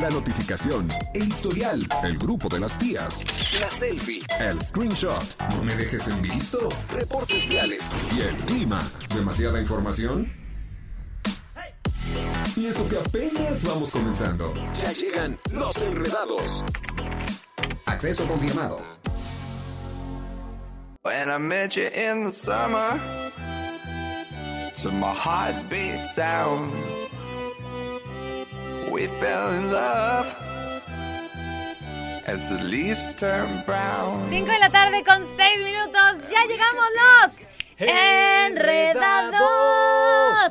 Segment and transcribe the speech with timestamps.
[0.00, 3.24] la notificación, el historial, el grupo de las tías,
[3.60, 5.22] la selfie, el screenshot,
[5.56, 8.82] no me dejes en visto, reportes viales y el clima.
[9.14, 10.32] ¿Demasiada información?
[12.56, 14.52] Y eso que apenas vamos comenzando.
[14.74, 16.64] Ya llegan los enredados.
[17.86, 18.80] Acceso confirmado.
[21.02, 23.00] When I met you in the summer,
[24.82, 26.72] to my heartbeat sound,
[28.98, 30.26] we fell in love
[32.26, 34.28] as the leaves turn brown.
[34.28, 36.28] 5 de la tarde con 6 minutos.
[36.28, 37.38] Ya llegamos los
[37.78, 39.38] enredados.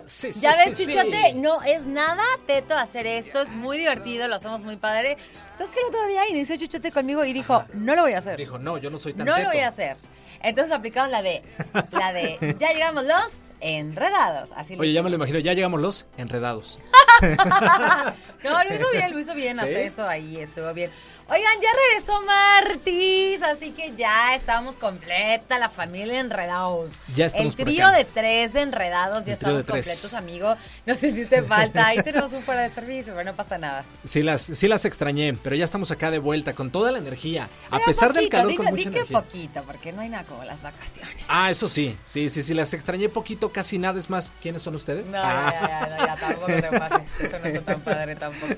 [0.07, 0.93] Sí, sí, ya ves, sí, sí.
[0.93, 3.41] Chuchote, no es nada teto hacer esto.
[3.41, 5.17] Es muy divertido, lo hacemos muy padre.
[5.51, 8.37] ¿Sabes que el otro día inició Chuchote conmigo y dijo, no lo voy a hacer?
[8.37, 9.97] Dijo, no, yo no soy tan no lo voy a hacer.
[10.41, 11.43] Entonces aplicamos la de,
[11.91, 14.51] la de, ya llegamos los enredados.
[14.55, 16.79] Así Oye, ya me lo imagino, ya llegamos los enredados.
[18.43, 20.91] No, lo hizo bien, lo hizo bien, hasta eso ahí estuvo bien.
[21.29, 26.93] Oigan, ya regresó Martis, así que ya estamos completa la familia Enredados.
[27.15, 27.97] Ya estamos El por trío acá.
[27.97, 30.55] de tres de Enredados, ya estamos completos, amigo.
[30.85, 33.83] No sé si te falta, ahí tenemos un fuera de servicio, pero no pasa nada.
[34.05, 37.49] Sí las, sí las extrañé, pero ya estamos acá de vuelta con toda la energía.
[37.71, 39.21] A pesar del calor, di- con mucha que energía.
[39.21, 41.25] poquito, porque no hay nada como las vacaciones.
[41.27, 43.99] Ah, eso sí, sí, sí, sí, las extrañé poquito, casi nada.
[43.99, 45.07] Es más, ¿quiénes son ustedes?
[45.07, 45.51] No, Ah.
[45.51, 48.53] ya, ya, ya, ya, tampoco te pases, eso no está tan padre tampoco.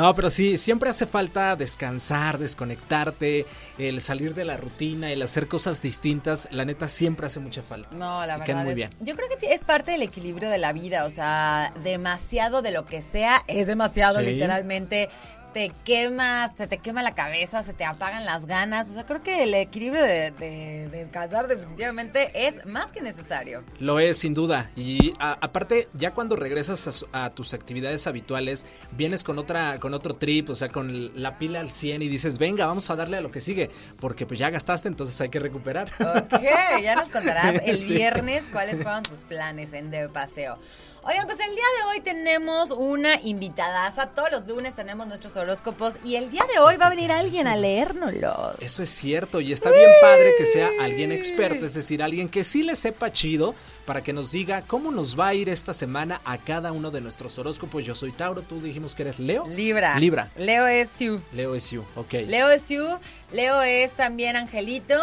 [0.00, 3.44] No, pero sí, siempre hace falta descansar, desconectarte,
[3.76, 6.48] el salir de la rutina, el hacer cosas distintas.
[6.50, 7.94] La neta siempre hace mucha falta.
[7.94, 8.62] No, la Y verdad.
[8.62, 8.90] muy es- bien.
[9.00, 11.04] Yo creo que es parte del equilibrio de la vida.
[11.04, 14.24] O sea, demasiado de lo que sea es demasiado, Sí.
[14.26, 15.10] literalmente.
[15.52, 18.88] Te quemas, se te quema la cabeza, se te apagan las ganas.
[18.90, 23.64] O sea, creo que el equilibrio de, de descansar definitivamente es más que necesario.
[23.80, 24.70] Lo es, sin duda.
[24.76, 29.92] Y a- aparte, ya cuando regresas a, a tus actividades habituales, vienes con otra, con
[29.94, 33.16] otro trip, o sea, con la pila al 100 y dices, venga, vamos a darle
[33.16, 35.88] a lo que sigue, porque pues ya gastaste, entonces hay que recuperar.
[36.00, 36.40] Ok,
[36.82, 37.94] ya nos contarás el Sí.
[37.94, 40.58] viernes cuáles fueron tus planes en De Paseo.
[41.02, 44.08] Oigan, pues el día de hoy tenemos una invitadaza.
[44.08, 47.46] Todos los lunes tenemos nuestros horóscopos y el día de hoy va a venir alguien
[47.46, 48.56] a leérnoslos.
[48.60, 52.44] Eso es cierto, y está bien padre que sea alguien experto, es decir, alguien que
[52.44, 53.54] sí le sepa chido
[53.86, 57.00] para que nos diga cómo nos va a ir esta semana a cada uno de
[57.00, 57.82] nuestros horóscopos.
[57.86, 59.46] Yo soy Tauro, tú dijimos que eres Leo.
[59.46, 59.98] Libra.
[59.98, 60.30] Libra.
[60.36, 61.22] Leo es Siu.
[61.32, 62.12] Leo es you, ok.
[62.26, 62.84] Leo es Siu.
[63.32, 64.98] Leo es también Angelito.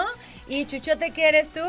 [0.48, 1.66] Y Chuchote, ¿qué eres tú?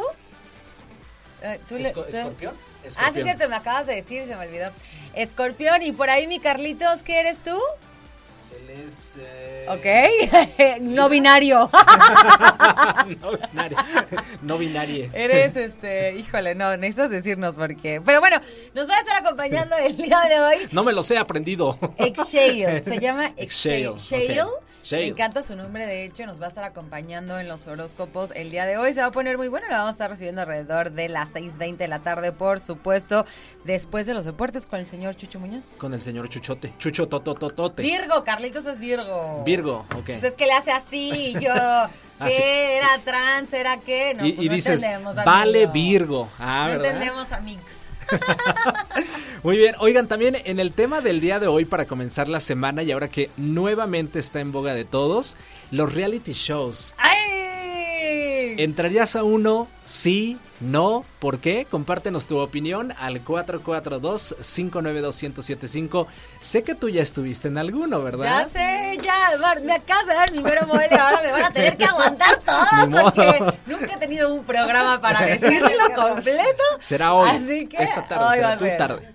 [1.43, 2.68] Eh, ¿tú le- Esco- tú- ¿Escorpión?
[2.79, 3.25] Ah, sí, es Escorpión.
[3.25, 4.71] cierto, me acabas de decir, se me olvidó.
[5.15, 7.59] Escorpión, y por ahí mi Carlitos, ¿qué eres tú?
[8.61, 9.17] Él es...
[9.21, 11.71] eh, Ok, no binario.
[13.21, 13.79] no binario.
[14.43, 15.11] No binario.
[15.13, 18.01] Eres este, híjole, no, necesitas decirnos por qué.
[18.05, 18.41] Pero bueno,
[18.75, 21.79] nos va a estar acompañando el día de hoy No me los he aprendido.
[21.99, 23.85] Exhale, se llama Exhale.
[23.87, 24.45] Exhale.
[24.85, 25.03] Shale.
[25.05, 28.51] Me encanta su nombre, de hecho, nos va a estar acompañando en los horóscopos el
[28.51, 28.95] día de hoy.
[28.95, 31.77] Se va a poner muy bueno, la vamos a estar recibiendo alrededor de las 6.20
[31.77, 33.27] de la tarde, por supuesto,
[33.65, 35.65] después de los deportes con el señor Chucho Muñoz.
[35.79, 36.73] Con el señor Chuchote.
[36.79, 37.83] Chucho Totototote.
[37.83, 39.43] Virgo, Carlitos es Virgo.
[39.45, 40.05] Virgo, ok.
[40.07, 41.53] Pues es que le hace así, yo,
[42.25, 42.31] ¿qué?
[42.31, 42.43] sí.
[42.43, 43.53] ¿Era trans?
[43.53, 44.15] ¿Era qué?
[44.15, 45.67] No, y pues y no dices, entendemos, vale.
[45.67, 46.31] Virgo.
[46.39, 46.87] Ah, no ¿verdad?
[46.95, 47.61] entendemos a Mix.
[49.43, 52.83] Muy bien, oigan, también en el tema del día de hoy para comenzar la semana
[52.83, 55.37] y ahora que nuevamente está en boga de todos,
[55.71, 56.95] los reality shows.
[56.99, 57.38] ¡Ay!
[58.57, 59.69] ¿Entrarías a uno?
[59.85, 61.67] Sí, no, ¿por qué?
[61.71, 66.09] Compártenos tu opinión al 442-592-1075.
[66.41, 68.25] Sé que tú ya estuviste en alguno, ¿verdad?
[68.25, 69.13] Ya sé, ya,
[69.63, 72.91] me acabas de dar mi mero mole, ahora me van a tener que aguantar todo
[72.91, 76.65] porque nunca he tenido un programa para decirlo completo.
[76.81, 77.31] Será hoy.
[77.31, 79.13] Así que esta tarde, hoy será tu tarde.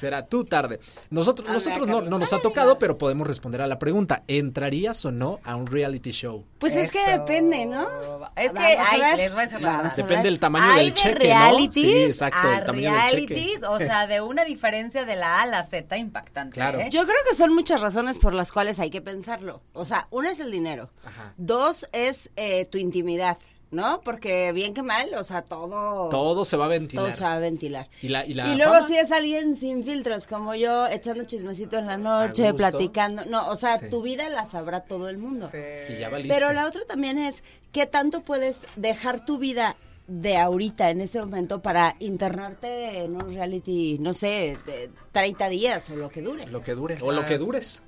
[0.00, 0.80] Será tu tarde.
[1.10, 4.22] Nosotros, A ver, nosotros no, no nos ha tocado, pero podemos responder a la pregunta.
[4.28, 6.46] ¿Entrarías o no a un reality show?
[6.58, 7.86] Pues es que depende, ¿no?
[8.34, 11.18] Es que, ay, les voy a decir la Depende del tamaño del de cheque, ¿no?
[11.18, 13.34] realities Sí, exacto, a el tamaño del cheque.
[13.34, 16.54] realities, o sea, de una diferencia de la A a la Z impactante.
[16.54, 16.80] Claro.
[16.80, 16.88] ¿eh?
[16.90, 19.62] Yo creo que son muchas razones por las cuales hay que pensarlo.
[19.74, 20.90] O sea, una es el dinero.
[21.04, 21.34] Ajá.
[21.36, 23.36] Dos es eh, tu intimidad,
[23.70, 24.00] ¿no?
[24.02, 26.08] Porque bien que mal, o sea, todo...
[26.08, 27.04] Todo se va a ventilar.
[27.04, 27.88] todo se va a ventilar.
[28.02, 28.86] Y la- y la luego fama.
[28.88, 33.24] si es alguien sin filtros, como yo, echando chismecito en la noche, platicando.
[33.26, 33.88] No, o sea, Sí.
[33.88, 35.50] tu vida la sabrá todo el mundo.
[35.88, 36.34] Y ya valiste.
[36.34, 39.76] Pero la otra también es qué tanto puedes dejar tu vida
[40.08, 45.88] de ahorita, en este momento, para internarte en un reality, no sé, de 30 días
[45.90, 46.46] o lo que dure.
[46.48, 46.98] Lo que dure.
[47.00, 47.84] O lo que dures.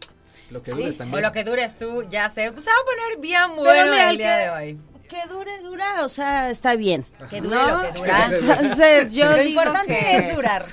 [0.51, 0.77] Lo que Sí.
[0.77, 1.23] dures O también.
[1.23, 2.53] lo que dures tú, ya sé.
[2.53, 4.81] Pues se va a poner bien bueno el día que- de hoy.
[5.13, 7.05] Que dure, dura, o sea, está bien.
[7.29, 7.83] Que dure ¿no?
[7.83, 8.27] lo que dura.
[8.33, 10.67] Entonces, yo Lo digo importante que- es durar.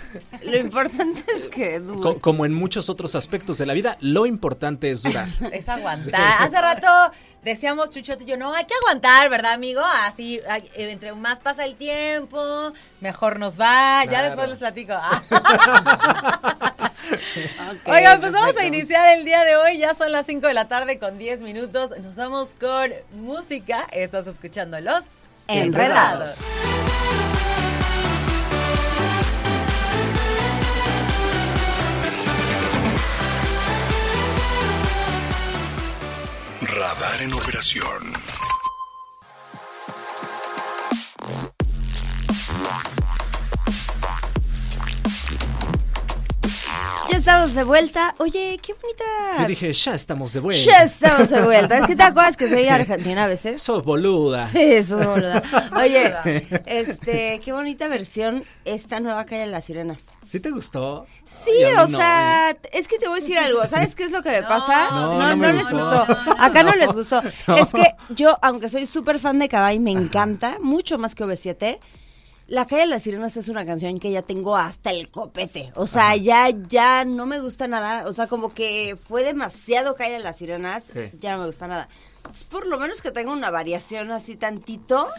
[0.44, 2.02] Lo importante es que dure.
[2.02, 5.28] Co- como en muchos otros aspectos de la vida, lo importante es durar.
[5.52, 6.36] Es aguantar.
[6.40, 6.88] Hace rato
[7.44, 9.82] decíamos Chuchote y yo, no, hay que aguantar, ¿verdad, amigo?
[9.82, 10.42] Así,
[10.76, 12.72] entre más pasa el tiempo,
[13.02, 14.06] mejor nos va.
[14.06, 14.94] Ya después les platico.
[17.86, 19.78] Oigan, pues vamos a iniciar el día de hoy.
[19.78, 21.98] Ya son las 5 de la tarde con 10 minutos.
[22.00, 23.88] Nos vamos con música.
[23.92, 25.04] Estás escuchando los
[25.48, 26.44] Enredados.
[36.80, 38.49] Radar en operación.
[47.20, 48.16] Estamos de vuelta.
[48.20, 49.04] Oye, qué bonita.
[49.42, 50.64] Yo dije, ya estamos de vuelta.
[50.64, 51.78] Ya estamos de vuelta.
[51.78, 53.62] Es que te acuerdas que soy argentina a veces.
[53.62, 54.48] Sos boluda.
[54.48, 55.44] Sí, eso es boluda.
[55.78, 56.14] Oye,
[56.66, 60.06] este, qué bonita versión esta nueva calle de las sirenas.
[60.26, 61.08] ¿Sí te gustó?
[61.26, 63.68] Sí, o no, sea, es que te voy a decir algo.
[63.68, 64.90] ¿Sabes qué es lo que me pasa?
[64.92, 66.06] No, no, les gustó.
[66.08, 66.36] gustó.
[66.40, 67.22] Acá no, les gustó.
[67.60, 71.80] Es que yo, aunque soy súper fan de Cabay, me encanta, mucho más que OV7.
[72.50, 75.72] La calle de las sirenas es una canción que ya tengo hasta el copete.
[75.76, 78.08] O sea, ya, ya no me gusta nada.
[78.08, 80.86] O sea, como que fue demasiado calle de las sirenas.
[80.92, 81.12] Sí.
[81.20, 81.90] Ya no me gusta nada.
[82.24, 85.10] Pues por lo menos que tenga una variación así tantito.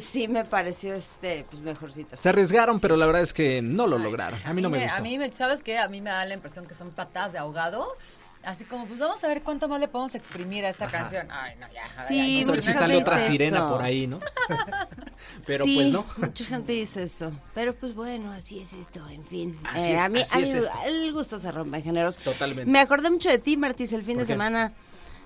[0.00, 2.16] sí me pareció este, pues mejorcito.
[2.16, 4.40] Se arriesgaron, pero la verdad es que no lo lograron.
[4.44, 4.98] A mí no me gustó.
[4.98, 5.78] A mí, me, ¿sabes qué?
[5.78, 7.96] A mí me da la impresión que son patadas de ahogado.
[8.42, 11.28] Así como, pues vamos a ver cuánto más le podemos exprimir a esta canción.
[11.30, 11.86] Ay, no, ya.
[11.88, 13.68] Sí, Vamos a ver si sale otra sirena eso.
[13.68, 14.18] por ahí, ¿no?
[15.46, 16.06] pero Sí, pues no.
[16.16, 17.32] Mucha gente dice eso.
[17.54, 19.58] Pero pues bueno, así es esto, en fin.
[19.64, 20.78] Así Eh, es, a mí, así a mí es esto.
[20.86, 22.16] el gusto se rompe en géneros.
[22.18, 22.70] Totalmente.
[22.70, 24.32] Me acordé mucho de ti, Martis, el fin ¿Por de qué?
[24.32, 24.72] semana.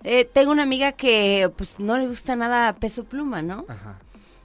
[0.02, 3.64] Eh, tengo una amiga que pues no le gusta nada Peso Pluma, ¿no?
[3.68, 4.00] Ajá.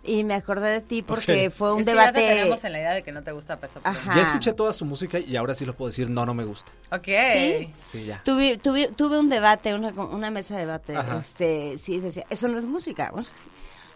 [0.10, 2.36] Y me acordé de ti porque fue un Es que ya te debate.
[2.40, 3.80] tenemos en la idea de que no te gusta peso.
[3.80, 4.16] pluma.
[4.16, 6.72] Ya escuché toda su música y ahora sí lo puedo decir, no, no me gusta.
[6.92, 7.06] Ok.
[7.06, 7.74] Sí.
[7.84, 8.22] Sí, ya.
[8.26, 10.96] Tuve, tuve, tuve un debate, una, una mesa de debate.
[10.96, 11.20] Ajá.
[11.20, 13.12] Este, sí, decía, eso no es música.
[13.12, 13.28] Bueno,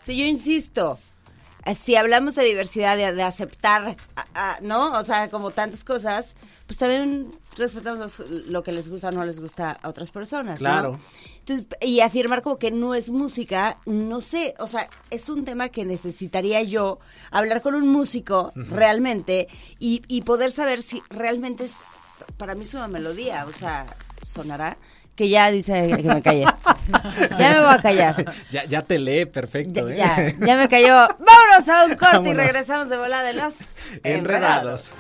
[0.01, 0.99] si yo insisto,
[1.75, 4.91] si hablamos de diversidad, de, de aceptar, a- a- ¿no?
[4.99, 6.35] O sea, como tantas cosas,
[6.67, 10.55] pues también respetamos lo que les gusta o no les gusta a otras personas.
[10.61, 10.69] ¿no?
[10.69, 10.99] Claro.
[11.39, 15.69] Entonces, y afirmar como que no es música, no sé, o sea, es un tema
[15.69, 16.99] que necesitaría yo
[17.31, 19.47] hablar con un músico realmente
[19.79, 21.73] y, y poder saber si realmente es,
[22.37, 23.85] para mí es una melodía, o sea,
[24.23, 24.77] sonará,
[25.15, 26.45] que ya dice que me calle.
[27.39, 28.33] ya me voy a callar.
[28.51, 29.97] Ya, ya te lee perfecto, ¿eh?
[29.97, 30.95] Ya, ya, ya me cayó.
[31.19, 33.55] Vámonos a un corte y regresamos de volada de los
[34.03, 34.93] Enredados.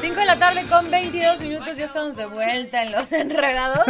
[0.00, 3.84] 5 de la tarde con 22 minutos, ya estamos de vuelta en los enredados.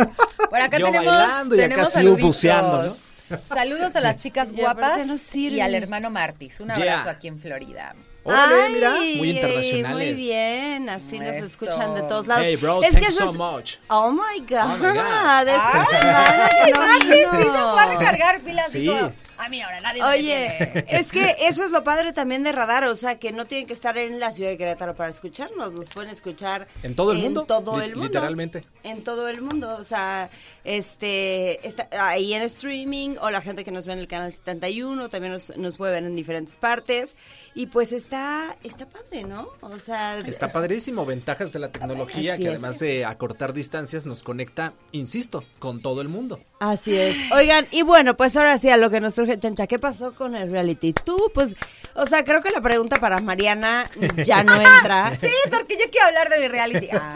[0.48, 2.22] Por acá Yo tenemos, bailando y acá tenemos Siu saluditos.
[2.26, 3.36] buceando, ¿no?
[3.46, 6.60] Saludos a las chicas guapas no y al hermano Martis.
[6.60, 6.76] Un Yeah.
[6.76, 7.94] abrazo aquí en Florida.
[8.22, 10.12] Órale, Ay, mira, muy internacionales.
[10.12, 11.46] Muy bien, así nos Eso.
[11.46, 12.44] escuchan de todos lados.
[12.46, 13.74] Hey, bro, es que eso so es- much.
[13.88, 14.58] Oh my god.
[14.74, 15.44] Oh my God.
[15.46, 18.70] De esta Ay, semana que no Martis sí se fue a recargar pilas.
[18.72, 18.80] Sí.
[18.80, 20.86] Dijo, a mí ahora nadie me Oye, detiene".
[21.00, 23.72] es que eso es lo padre también de Radar, o sea, que no tienen que
[23.72, 27.40] estar en la ciudad de Querétaro para escucharnos, nos pueden escuchar ¿En todo el mundo?
[27.42, 28.06] En todo Li- el mundo.
[28.08, 28.62] literalmente.
[28.82, 30.30] En todo el mundo, o sea,
[30.64, 35.08] este, está ahí en streaming, o la gente que nos ve en el canal 71,
[35.08, 37.16] también nos, nos puede ver en diferentes partes,
[37.54, 39.48] y pues está, está padre, ¿no?
[39.60, 42.48] O sea, Está padrísimo, ventajas de la tecnología que es.
[42.50, 46.40] además de acortar distancias nos conecta, insisto, con todo el mundo.
[46.60, 47.16] Así es.
[47.32, 50.50] Oigan, y bueno, pues ahora sí a lo que nos Chancha, ¿qué pasó con el
[50.50, 50.92] reality?
[50.92, 51.54] Tú, pues,
[51.94, 53.88] o sea, creo que la pregunta para Mariana
[54.24, 55.14] ya no entra.
[55.20, 56.88] Sí, porque yo quiero hablar de mi reality.
[56.92, 57.14] Ah,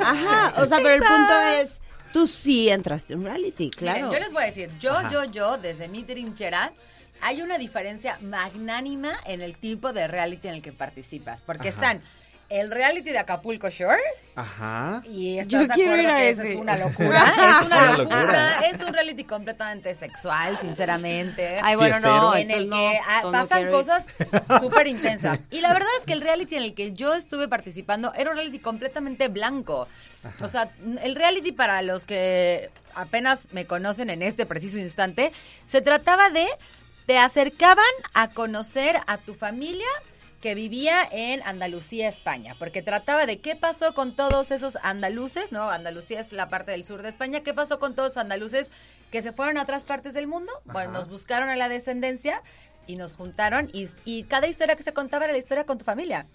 [0.52, 1.80] Ajá, o sea, pero el punto es,
[2.12, 4.06] tú sí entraste en reality, claro.
[4.09, 6.73] Miren, yo les voy a decir, yo, yo, yo, desde mi trinchera,
[7.21, 11.42] hay una diferencia magnánima en el tipo de reality en el que participas.
[11.42, 11.76] Porque Ajá.
[11.76, 12.02] están
[12.61, 14.00] el reality de Acapulco Shore.
[14.37, 15.02] Ajá.
[15.04, 16.52] Y Yo estás de quiero acuerdo ir a que esa ese.
[16.54, 17.25] es una locura.
[17.61, 18.20] Es una una locura.
[18.20, 18.61] locura.
[18.70, 21.58] Es un reality completamente sexual, sinceramente.
[21.62, 22.16] Ay, bueno, Fiestero.
[22.16, 24.06] no, en el no, que no pasan cosas
[24.61, 25.40] súper intensas.
[25.50, 28.37] Y la verdad es que el reality en el que yo estuve participando era un
[28.37, 29.88] reality completamente blanco.
[30.40, 30.70] O sea,
[31.02, 35.32] el reality para los que apenas me conocen en este preciso instante,
[35.66, 36.46] se trataba de
[37.06, 37.84] te acercaban
[38.14, 39.87] a conocer a tu familia
[40.44, 45.70] que vivía en Andalucía, España, porque trataba de qué pasó con todos esos andaluces, ¿no?
[45.70, 48.70] Andalucía es la parte del sur de España, ¿qué pasó con todos los andaluces
[49.10, 50.52] que se fueron a otras partes del mundo?
[50.66, 52.42] Bueno, nos buscaron a la descendencia
[52.86, 55.84] y nos juntaron y, y cada historia que se contaba era la historia con tu
[55.86, 56.26] familia.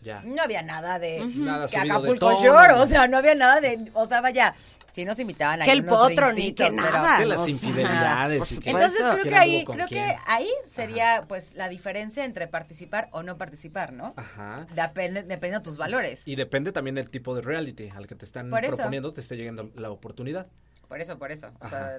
[0.00, 0.22] Ya.
[0.24, 3.60] No había nada de Nada que subido de Acapulco tono, o sea, no había nada
[3.60, 4.54] de, o sea, vaya,
[4.92, 7.18] si nos invitaban a Que el potro, ni que nada.
[7.18, 10.04] Que las o sea, infidelidades y que- Entonces creo ¿Quién que ahí, creo quién?
[10.04, 14.14] que ahí sería pues la diferencia entre participar o no participar, ¿no?
[14.16, 14.66] Ajá.
[14.74, 16.22] Depende, depende de tus valores.
[16.26, 19.70] Y depende también del tipo de reality al que te están proponiendo, te esté llegando
[19.76, 20.46] la oportunidad.
[20.88, 21.48] Por eso, por eso.
[21.60, 21.68] O Ajá.
[21.68, 21.96] sea,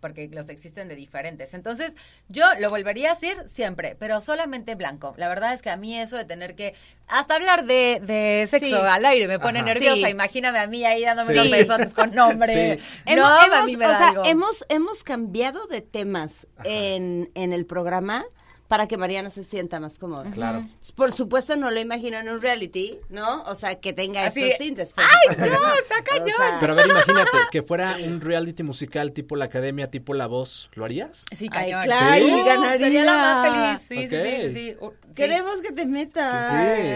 [0.00, 1.54] porque los existen de diferentes.
[1.54, 1.94] Entonces,
[2.28, 5.14] yo lo volvería a decir siempre, pero solamente blanco.
[5.16, 6.74] La verdad es que a mí eso de tener que
[7.06, 8.74] hasta hablar de, de sexo Sí.
[8.74, 9.68] al aire me pone Ajá.
[9.74, 10.06] nerviosa.
[10.06, 10.12] Sí.
[10.12, 11.38] Imagíname a mí ahí dándome Sí.
[11.38, 12.78] los besotes con nombre.
[13.06, 13.14] Sí.
[13.16, 14.22] No, Hemos, a mí me o da sea, algo.
[14.26, 18.24] hemos, hemos cambiado de temas en, en el programa
[18.68, 20.30] para que Mariana se sienta más cómoda.
[20.30, 20.62] Claro.
[20.94, 23.42] Por supuesto no lo imagino en un reality, ¿no?
[23.44, 24.94] O sea, que tenga Así estos tintes.
[24.96, 25.44] ¡Ay, no,
[25.82, 26.28] está O cañón!
[26.36, 30.26] sea, Pero a ver, imagínate que fuera un reality musical tipo La Academia, tipo La
[30.26, 30.70] Voz.
[30.74, 31.24] ¿Lo harías?
[31.34, 32.30] Sí, Ay, claro, Sí.
[32.30, 32.78] y ganaría.
[32.78, 33.88] Sería la más feliz.
[33.88, 34.22] Sí, Ok.
[34.22, 34.76] sí, sí, sí, sí.
[34.80, 35.14] Uh, sí.
[35.14, 36.50] Queremos que te metas.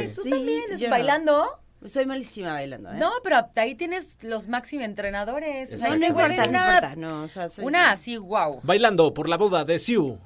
[0.06, 0.12] Sí.
[0.14, 1.58] Tú también, bailando.
[1.86, 2.96] Soy malísima bailando, ¿eh?
[2.96, 5.72] No, pero ahí tienes los máximos entrenadores.
[5.72, 6.96] O sea, no te importa, no una- importa.
[6.96, 8.60] No, o sea, soy Una así, wow.
[8.62, 10.18] Bailando por la boda de Siu.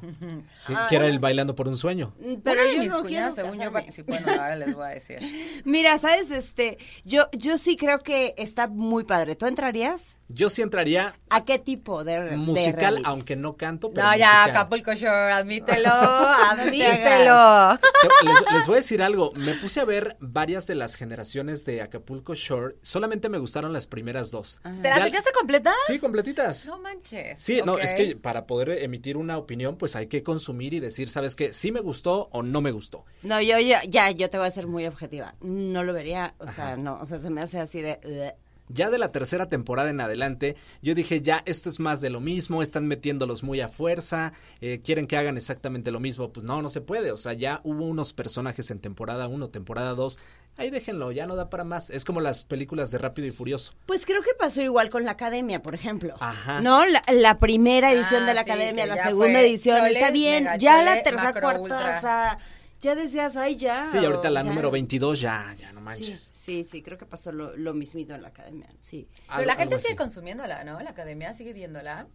[0.66, 2.14] Que, que era el Bailando por un sueño.
[2.18, 4.74] Pero Pero Una de yo mis no cuñadas, quiero según yo, participó en ahora les
[4.74, 5.18] voy a decir.
[5.64, 9.34] Mira, sabes, este, yo, yo sí creo que está muy padre.
[9.36, 10.18] ¿Tú entrarías?
[10.28, 14.50] Yo sí entraría ¿A qué tipo de, musical, aunque no canto, pero No, ya, musical.
[14.50, 15.88] Acapulco Shore, admítelo,
[16.74, 17.78] admítelo.
[17.78, 19.32] Te- Les, les voy a decir algo.
[19.36, 22.76] Me puse a ver varias de las generaciones de Acapulco Shore.
[22.82, 24.60] Solamente me gustaron las primeras dos.
[24.62, 25.74] ¿Te las Ya- echaste completas?
[25.86, 26.66] Sí, completitas.
[26.66, 27.36] No manches.
[27.42, 31.08] Sí, no, es que para poder emitir una opinión, pues hay que consumir y decir,
[31.08, 31.52] ¿sabes qué?
[31.52, 33.04] Sí me gustó o no me gustó.
[33.22, 35.34] No, yo, yo, ya, yo te voy a ser muy objetiva.
[35.40, 38.34] No lo vería, o sea, no, o sea, se me hace así de...
[38.68, 42.20] Ya de la tercera temporada en adelante, yo dije, ya, esto es más de lo
[42.20, 46.60] mismo, están metiéndolos muy a fuerza, eh, quieren que hagan exactamente lo mismo, pues no,
[46.62, 50.18] no se puede, o sea, ya hubo unos personajes en temporada 1, temporada 2,
[50.56, 53.72] ahí déjenlo, ya no da para más, es como las películas de Rápido y Furioso.
[53.86, 56.14] Pues creo que pasó igual con la academia, por ejemplo.
[56.18, 56.60] Ajá.
[56.60, 56.84] ¿No?
[56.86, 60.44] La, la primera edición Ah, de la sí, academia, la segunda edición, chole, está bien.
[60.58, 61.96] Ya chole, la tercera, cuarta, ultra.
[61.98, 62.38] o sea,
[62.86, 63.88] ya decías, ay, ya.
[63.90, 64.48] Sí, y ahorita la ya.
[64.48, 66.30] número 22 ya, ya no manches.
[66.32, 69.06] sí, sí, creo que pasó lo, lo mismito en la academia, sí.
[69.26, 69.96] Pero Algo- la gente sigue así.
[69.96, 70.80] consumiéndola, ¿no?
[70.80, 72.06] La academia sigue viéndola.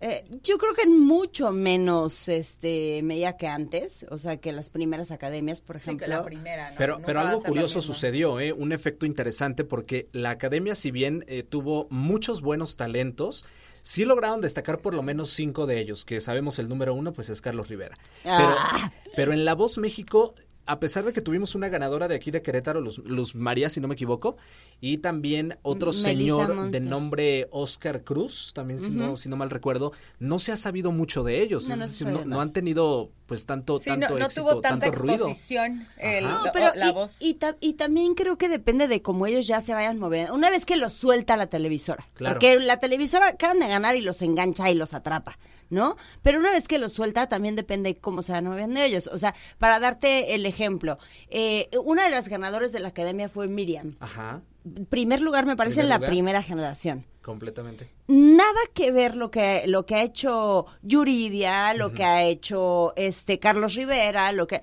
[0.00, 4.68] Eh, yo creo que en mucho menos este medida que antes, o sea, que las
[4.68, 6.08] primeras academias, por Sí, que ejemplo.
[6.08, 6.76] la primera, ¿no?
[6.76, 8.52] Pero, Nunca pero algo curioso sucedió, ¿eh?
[8.52, 13.46] un efecto interesante porque la academia, si bien eh, tuvo muchos buenos talentos,
[13.86, 17.28] sí lograron destacar por lo menos cinco de ellos, que sabemos el número uno, pues
[17.28, 17.96] es Carlos Rivera.
[18.22, 18.92] Pero, Ah.
[19.14, 20.34] pero en La Voz México,
[20.66, 23.80] a pesar de que tuvimos una ganadora de aquí de Querétaro, Luz, Luz María, si
[23.80, 24.36] no me equivoco,
[24.80, 29.50] y también otro Melissa señor de nombre Oscar Cruz, también si, no, si no mal
[29.50, 33.10] recuerdo, no se ha sabido mucho de ellos, No, es decir, no, no han tenido
[33.26, 35.14] pues tanto, Sí, tanto no, no éxito, tuvo tanta tanto ruido.
[35.28, 36.24] exposición el.
[36.24, 37.22] No, la- pero la y, voz.
[37.22, 40.34] Y, ta- y también creo que depende de cómo ellos ya se vayan moviendo.
[40.34, 42.06] Una vez que los suelta la televisora.
[42.14, 42.34] Claro.
[42.34, 45.38] Porque la televisora acaban de ganar y los engancha y los atrapa,
[45.70, 45.96] ¿no?
[46.22, 49.08] Pero una vez que los suelta también depende cómo se van moviendo ellos.
[49.12, 53.48] O sea, para darte el ejemplo, eh, una de las ganadoras de la academia fue
[53.48, 53.96] Miriam.
[54.00, 54.42] Ajá,
[54.88, 56.10] Primer lugar, me parece, en la lugar.
[56.10, 57.04] primera generación.
[57.20, 57.90] completamente.
[58.06, 63.38] Nada que ver lo que lo que ha hecho Yuridia, lo que ha hecho este
[63.38, 64.62] Carlos Rivera, lo que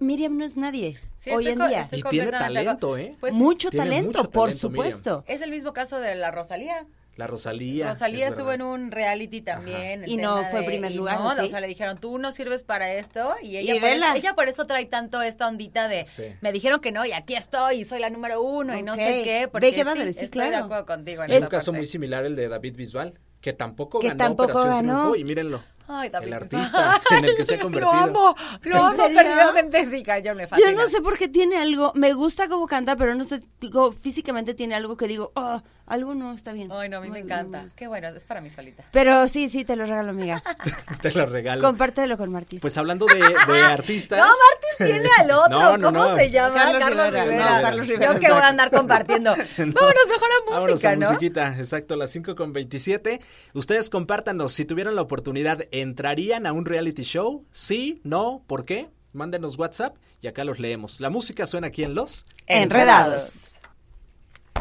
[0.00, 1.88] Miriam no es nadie Sí, hoy en día.
[1.92, 2.96] Y tiene talento.
[2.96, 3.16] ¿eh?
[3.20, 4.86] Pues, mucho Tiene talento, mucho por talento, Miriam.
[4.92, 5.24] supuesto.
[5.26, 6.86] Es el mismo caso de la Rosalía.
[7.18, 7.88] La Rosalía.
[7.88, 10.04] Rosalía es estuvo en un reality también.
[10.06, 11.40] Y no fue de- primer lugar, no, ¿sí?
[11.40, 13.34] O sea, le dijeron, tú no sirves para esto.
[13.42, 16.22] Y ella, Y por, eso, ella por eso trae tanto esta ondita de, Sí.
[16.40, 19.22] me dijeron que no, y aquí estoy, y soy la número uno, y no sé
[19.24, 19.40] qué.
[19.40, 20.64] Ve Porque qué padre, sí, sí, estoy de claro.
[20.66, 21.78] acuerdo contigo en Es un caso parte.
[21.80, 24.98] muy similar el de David Bisbal, que tampoco Que ganó tampoco Operación ganó.
[25.10, 25.62] Triunfo, y mírenlo.
[25.90, 27.90] Ay, David el artista en el que se ha convertido.
[27.92, 30.70] Lo amo, lo ¿En amo perdidamente, sí, cayó, me fascina.
[30.70, 33.90] Yo no sé por qué tiene algo, me gusta cómo canta, pero no sé, digo,
[33.90, 36.70] físicamente tiene algo que digo, ah, algo no está bien.
[36.72, 37.62] Ay, no, a mí me encanta.
[37.62, 37.68] no.
[37.76, 38.84] Qué bueno, es para mí solita.
[38.92, 40.42] Pero sí, sí, te lo regalo, amiga.
[41.02, 41.62] Te lo regalo.
[41.62, 42.60] Compártelo con Martis.
[42.60, 44.18] Pues hablando de, de artistas.
[44.18, 45.58] No, Martis tiene al otro.
[45.60, 46.16] No, no, ¿Cómo no.
[46.16, 46.54] se llama?
[46.54, 47.24] Carlos Carlos, Rivera.
[47.24, 47.56] Rivera.
[47.56, 49.30] No, Carlos Rivera Yo que voy a andar compartiendo.
[49.30, 51.08] Vámonos mejor a Vámonos música, a ¿no?
[51.08, 53.20] musiquita, exacto, las 5 con 27.
[53.54, 57.46] Ustedes compártanos, si tuvieran la oportunidad, ¿entrarían a un reality show?
[57.50, 58.00] ¿Sí?
[58.04, 58.42] ¿No?
[58.46, 58.88] ¿Por qué?
[59.12, 61.00] Mándenos WhatsApp y acá los leemos.
[61.00, 62.26] La música suena aquí en Los...
[62.46, 63.60] Enredados.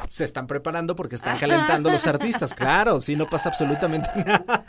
[0.09, 2.53] Se están preparando porque están calentando los artistas.
[2.53, 4.65] Claro, sí, no pasa absolutamente nada.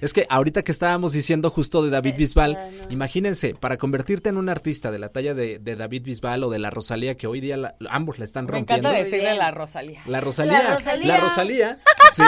[0.00, 2.58] Es que ahorita que estábamos diciendo justo de David Bisbal,
[2.90, 6.58] imagínense, para convertirte en un artista de la talla de, de David Bisbal o de
[6.58, 8.88] la Rosalía, que hoy día la- ambos la están Me rompiendo.
[8.88, 10.00] encanta Muy decirle la Rosalía.
[10.06, 10.62] La Rosalía.
[10.62, 11.06] La Rosalía.
[11.08, 11.78] La Rosalía.
[12.12, 12.22] Sí.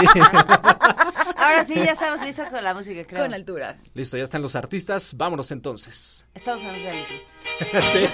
[1.37, 3.23] Ahora sí, ya estamos listos con la música, creo.
[3.23, 3.77] Con altura.
[3.93, 5.13] Listo, ya están los artistas.
[5.15, 6.27] Vámonos entonces.
[6.35, 7.15] Estamos en reality.
[7.93, 8.09] Sí.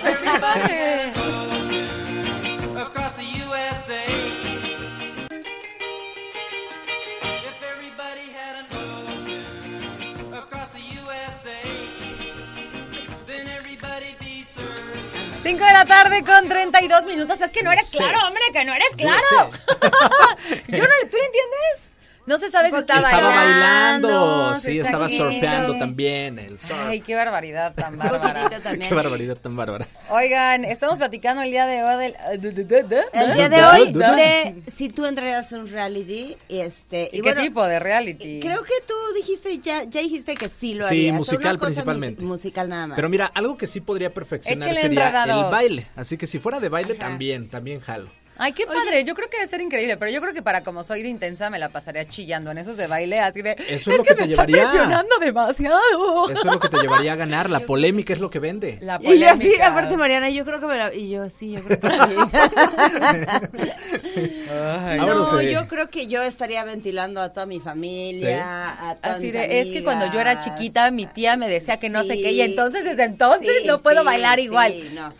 [15.50, 17.40] 5 de la tarde con 32 minutos.
[17.40, 17.98] Es que no eres Sí.
[17.98, 19.50] claro, hombre, que no eres claro.
[19.50, 19.58] sé.
[20.68, 21.89] Yo no, ¿tú le entiendes?
[22.30, 24.54] No se sabe si estaba, Estaba bailando.
[24.54, 26.78] sí, estaba surfeando también, el surf.
[26.86, 28.48] Ay, qué barbaridad tan bárbara.
[28.88, 29.88] Qué barbaridad tan bárbara.
[30.10, 32.14] Oigan, estamos platicando el día de hoy del...
[32.30, 37.08] El día de hoy, si tú entrarías en un reality, y este...
[37.12, 38.38] ¿Y, qué bueno, tipo de reality?
[38.38, 41.16] Creo que tú dijiste, ya, ya dijiste que sí lo Sí, harías.
[41.16, 42.22] musical Una cosa principalmente.
[42.22, 42.94] mus- musical nada más.
[42.96, 45.46] Pero mira, algo que sí podría perfeccionar sería enredados.
[45.46, 45.86] el baile.
[45.96, 47.08] Así que si fuera de baile Ajá.
[47.08, 48.08] también, también jalo.
[48.42, 49.04] Ay, qué padre.
[49.04, 51.50] Yo creo que debe ser increíble, pero yo creo que para como soy de intensa
[51.50, 53.52] me la pasaría chillando en esos de baile, así de.
[53.58, 54.62] es es lo que que me te está llevaría".
[54.70, 56.30] presionando demasiado.
[56.30, 57.50] Eso es lo que te llevaría a ganar.
[57.50, 58.78] La polémica es lo que vende.
[58.80, 59.66] La Y yo sí, polémica.
[59.68, 60.94] aparte Mariana, yo creo que me la...
[60.94, 62.16] Y yo sí, yo creo que sí.
[64.52, 64.98] Ay.
[65.00, 69.34] No, yo creo que yo estaría ventilando a toda mi familia, a todas Así mis
[69.34, 72.22] de, es que cuando yo era chiquita, mi tía me decía que no sé Sí.
[72.22, 74.94] qué, y entonces desde entonces Sí, no puedo sí, bailar sí, igual.
[74.94, 75.12] no.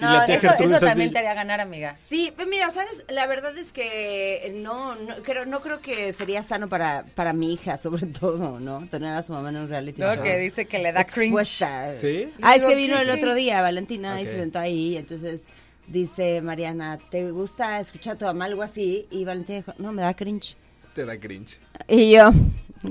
[0.00, 1.96] No, Eso, eso también te haría ganar, amiga.
[1.96, 6.42] Sí, pues mira, sabes, la verdad es que no, no creo, no creo que sería
[6.42, 8.86] sano para, para mi hija, sobre todo, ¿no?
[8.88, 10.22] Tener a su mamá en un reality show.
[10.22, 11.62] que dice que le da cringe.
[11.62, 15.46] Ah, es que vino ¿qué el otro día, Valentina, y se sentó ahí, entonces
[15.86, 19.06] dice Mariana, ¿te gusta escuchar a tu mamá algo así?
[19.10, 20.56] Y Valentina dijo, no, me da cringe.
[20.94, 21.60] Te da cringe.
[21.88, 22.32] Y yo,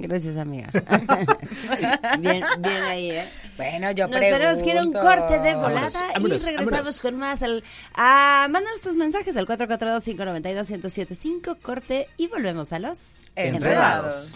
[0.01, 0.69] gracias amiga.
[2.19, 3.29] bien, bien ahí, ¿eh?
[3.57, 4.99] Bueno, yo Nos tenemos que ir a un pregunto.
[5.21, 6.99] corte de volada Vámonos, vámonos, y regresamos vámonos.
[7.01, 7.41] con más.
[7.43, 7.63] Al,
[7.95, 14.33] a, mándanos tus mensajes al 442-592-1075, corte y volvemos a los Enredados.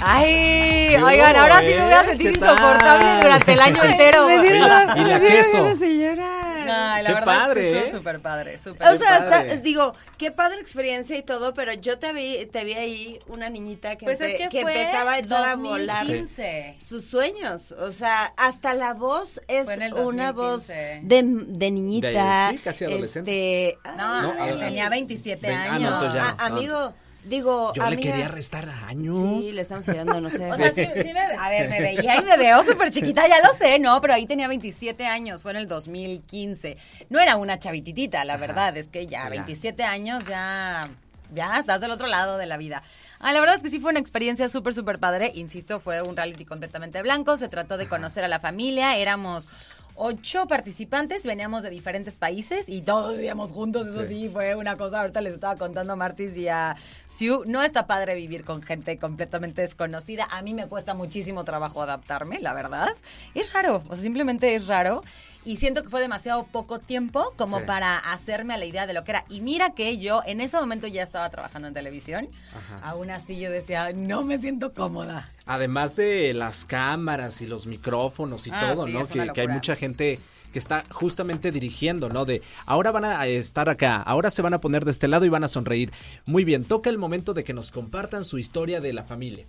[0.00, 1.76] Ay, ¿Qué oigan, ahora sí eh?
[1.78, 4.26] me voy a sentir ¿Qué insoportable durante el año entero.
[4.28, 5.84] Me dieron Y la- y la me dieron queso.
[5.84, 6.47] llorar.
[6.70, 7.78] Ay, la Qué verdad padre, sí ¿eh?
[7.84, 9.34] estuvo súper padre, súper O sea, padre.
[9.36, 13.48] hasta- digo, qué padre experiencia y todo, pero yo te vi, te vi ahí una
[13.50, 16.76] niñita que, Pues empe- es que, empezaba a echar a volar 2015.
[16.84, 17.72] sus sueños.
[17.72, 21.00] O sea, hasta la voz es una voz 2015.
[21.04, 21.22] de,
[21.58, 22.08] de niñita.
[22.48, 23.68] De- sí, casi adolescente.
[23.70, 26.14] Este, No, No, él ah, tenía 27 ven- ah, no, años.
[26.14, 26.34] ya.
[26.38, 26.94] Ah, amigo,
[27.28, 29.44] digo, Yo le quería restar años.
[29.44, 30.50] Sí, le estamos ayudando, no sé.
[30.50, 33.40] O sea, sí, sí me, a ver, me veía y me veo súper chiquita, ya
[33.40, 34.00] lo sé, ¿no?
[34.00, 36.76] Pero ahí tenía 27 años, fue en el 2015.
[37.10, 39.28] No era una chavititita, la verdad, es que ya, Ya.
[39.30, 40.88] 27 años, ya,
[41.32, 42.82] ya estás del otro lado de la vida.
[43.20, 45.32] Ah, la verdad es que sí fue una experiencia súper, súper padre.
[45.34, 47.36] Insisto, fue un reality completamente blanco.
[47.36, 48.96] Se trató de conocer a la familia.
[48.96, 49.48] Éramos
[49.98, 53.86] ocho participantes, veníamos de diferentes países y todos vivíamos juntos.
[53.88, 54.28] Eso sí, Sí.
[54.28, 55.00] fue una cosa.
[55.00, 56.76] Ahorita les estaba contando a Martis y a
[57.08, 57.44] Siu.
[57.46, 60.26] No está padre vivir con gente completamente desconocida.
[60.30, 62.88] A mí me cuesta muchísimo trabajo adaptarme, la verdad.
[63.34, 65.02] Es raro, o sea, simplemente es raro.
[65.48, 67.64] Y siento que fue demasiado poco tiempo como Sí.
[67.66, 69.24] para hacerme a la idea de lo que era.
[69.30, 72.28] Y mira que yo en ese momento ya estaba trabajando en televisión.
[72.82, 75.30] Aún así yo decía, no me siento cómoda.
[75.46, 79.06] Además de las cámaras y los micrófonos y Ah, todo, sí, ¿no?
[79.06, 80.18] Que, que hay mucha gente
[80.52, 82.26] que está justamente dirigiendo, ¿no?
[82.26, 85.30] De ahora van a estar acá, ahora se van a poner de este lado y
[85.30, 85.92] van a sonreír.
[86.26, 89.46] Muy bien, toca el momento de que nos compartan su historia de la familia.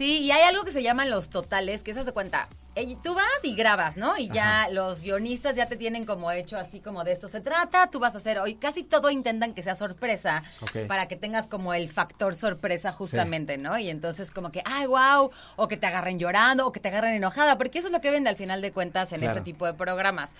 [0.00, 2.48] Sí, y hay algo que se llaman los totales, que eso se cuenta.
[2.74, 4.16] ey, Tú vas y grabas, ¿no?
[4.16, 7.90] Y ya los guionistas ya te tienen como hecho así como de esto se trata,
[7.90, 10.42] tú vas a hacer hoy, casi todo intentan que sea sorpresa
[10.88, 13.76] para que tengas como el factor sorpresa justamente, ¿no?
[13.78, 17.12] Y entonces como que, ay, wow, o que te agarren llorando, o que te agarren
[17.14, 19.34] enojada, porque eso es lo que vende al final de cuentas en Claro.
[19.34, 20.30] ese tipo de programas.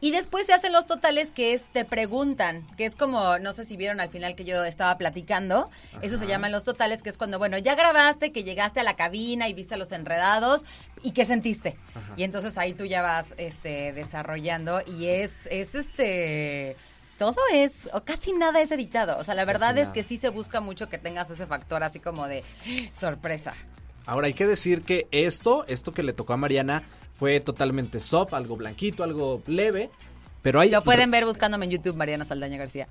[0.00, 3.64] Y después se hacen los totales que es te preguntan, que es como, no sé
[3.64, 7.18] si vieron al final que yo estaba platicando, eso se llaman los totales, que es
[7.18, 10.64] cuando, bueno, ya grabaste, que llegaste a la cabina y viste a los enredados
[11.02, 11.76] y qué sentiste.
[12.16, 16.76] Y entonces ahí tú ya vas este desarrollando y es es este
[17.18, 19.18] todo es, o casi nada es editado.
[19.18, 19.92] O sea, la verdad es nada.
[19.92, 22.42] que sí se busca mucho que tengas ese factor así como de
[22.94, 23.54] sorpresa.
[24.06, 26.82] Ahora hay que decir que esto, esto que le tocó a Mariana
[27.20, 29.90] fue totalmente soft, algo blanquito, algo leve.
[30.40, 32.88] Pero hay, Lo pueden ver buscándome en YouTube, Mariana Saldaña García.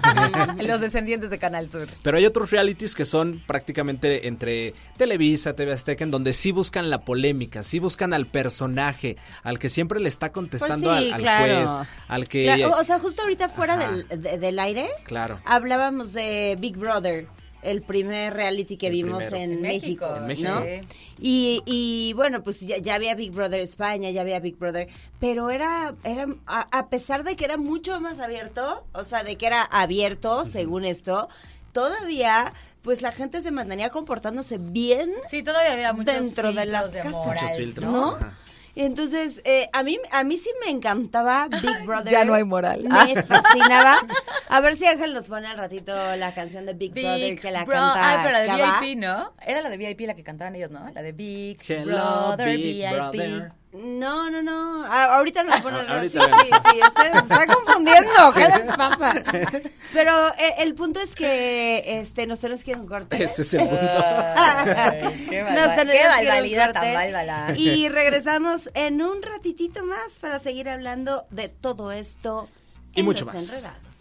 [0.60, 1.86] Los descendientes de Canal Sur.
[2.02, 6.90] Pero hay otros realities que son prácticamente entre Televisa, TV Azteca, en donde sí buscan
[6.90, 11.14] la polémica, sí buscan al personaje, al que siempre le está contestando Pues sí, al,
[11.14, 11.68] al claro.
[11.68, 12.44] juez, al que...
[12.46, 15.38] Claro, o sea, justo ahorita fuera del, de- del aire, Claro.
[15.44, 17.28] hablábamos de Big Brother,
[17.62, 19.36] el primer reality que El vimos primero.
[19.44, 20.48] en, En México, México, En México.
[20.50, 20.62] ¿no?
[20.62, 20.80] sí.
[21.20, 25.50] Y, y bueno, pues ya, ya había Big Brother España, ya había Big Brother, pero
[25.50, 29.46] era, era a, a pesar de que era mucho más abierto, o sea, de que
[29.46, 31.28] era abierto, según esto,
[31.72, 36.84] todavía, pues la gente se mantenía comportándose bien Sí, todavía había muchos dentro de las
[36.84, 37.26] filtros de casas.
[37.26, 37.92] moral, Muchos filtros.
[37.92, 38.10] ¿no?
[38.16, 38.38] Ajá.
[38.84, 42.12] Entonces, eh, a mí a mí sí me encantaba Big Brother.
[42.12, 42.84] Ya no hay moral.
[42.84, 43.96] Me fascinaba.
[44.50, 47.50] A ver si Ángel nos pone al ratito la canción de Big, Brother Big que
[47.50, 48.10] la Bro- canta.
[48.10, 48.86] Ay, pero la de.
[48.88, 49.32] VIP, ¿no?
[49.46, 50.88] Era la de VIP la que cantaban ellos, ¿no?
[50.94, 51.84] La de Big Hello,
[52.36, 52.92] Brother, Big VIP.
[52.94, 53.52] Brother.
[53.72, 54.84] No, no, no.
[54.86, 56.62] Ah, ahorita nos pone Ah, sí, ahorita sí, vemos.
[56.72, 58.32] sí, ustedes se están confundiendo.
[58.34, 59.14] ¿Qué les pasa?
[59.92, 63.22] Pero eh, el punto es que este nos tenemos que ir a un corte.
[63.22, 64.04] Ese es el punto.
[64.36, 65.84] Ay, qué Nos a
[66.16, 67.54] barbaridad tan bárbara.
[67.56, 72.48] Y regresamos en un ratitito más para seguir hablando de todo esto
[72.94, 73.42] Y en mucho Los más.
[73.48, 73.98] Enredados.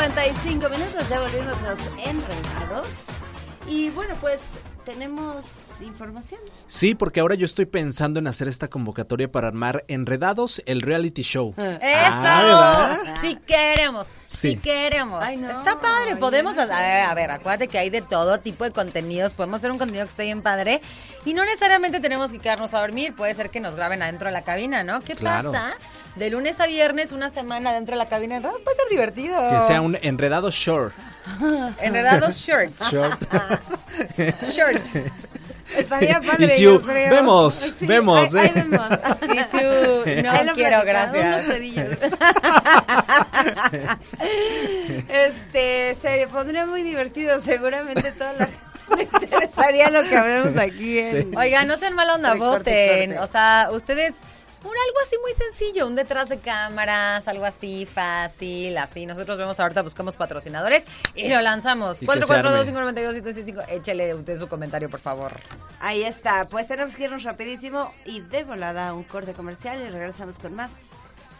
[0.00, 3.08] 55 minutos, ya volvimos los enredados.
[3.68, 4.40] Y bueno, pues
[4.86, 6.40] tenemos información.
[6.66, 11.22] Sí, porque ahora yo estoy pensando en hacer esta convocatoria para armar Enredados, el reality
[11.22, 11.54] show.
[11.56, 11.80] ¡Eso!
[11.82, 14.56] Ah, sí queremos, sí, Sí.
[14.56, 15.22] queremos.
[15.22, 16.54] Ay, no, Está padre, ay, podemos...
[16.56, 16.62] no.
[16.62, 19.32] A ver, a ver, acuérdate que hay de todo tipo de contenidos.
[19.32, 20.80] Podemos hacer un contenido que esté bien padre.
[21.24, 23.14] Y no necesariamente tenemos que quedarnos a dormir.
[23.14, 25.00] Puede ser que nos graben adentro de la cabina, ¿no?
[25.00, 25.52] ¿Qué Claro.
[25.52, 25.72] pasa?
[26.16, 28.40] De lunes a viernes, una semana dentro de la cabina.
[28.40, 29.36] Puede ser divertido.
[29.50, 30.94] Que sea un Enredado Short.
[31.80, 32.72] Enredados shirt.
[32.90, 33.20] Short.
[34.50, 34.82] Shirt.
[35.76, 37.10] Estaría padre, Y si yo u- creo.
[37.14, 38.52] vemos, vemos, ahí- ahí ¿eh?
[38.54, 38.88] vemos.
[39.22, 41.44] Y su- no Ahí lo quiero, gracias.
[41.44, 41.56] unos
[45.08, 47.40] este, se pondría muy divertido.
[47.40, 48.48] Seguramente toda la
[49.20, 50.98] interesaría lo que hablamos aquí.
[50.98, 51.36] En...
[51.36, 51.94] Oiga, no sean
[52.34, 53.14] voten.
[53.14, 53.18] corte.
[53.20, 54.14] O sea, ustedes,
[54.62, 59.06] un algo así muy sencillo, un detrás de cámaras, algo así fácil, así.
[59.06, 62.02] Nosotros vemos ahorita, buscamos patrocinadores y lo lanzamos.
[62.02, 62.50] Y que se arme.
[62.50, 63.64] 442-592-765.
[63.68, 65.32] Échele usted su comentario, por favor.
[65.80, 66.48] Ahí está.
[66.48, 70.54] Pues tenemos que irnos rapidísimo y de volada a un corte comercial y regresamos con
[70.54, 70.88] más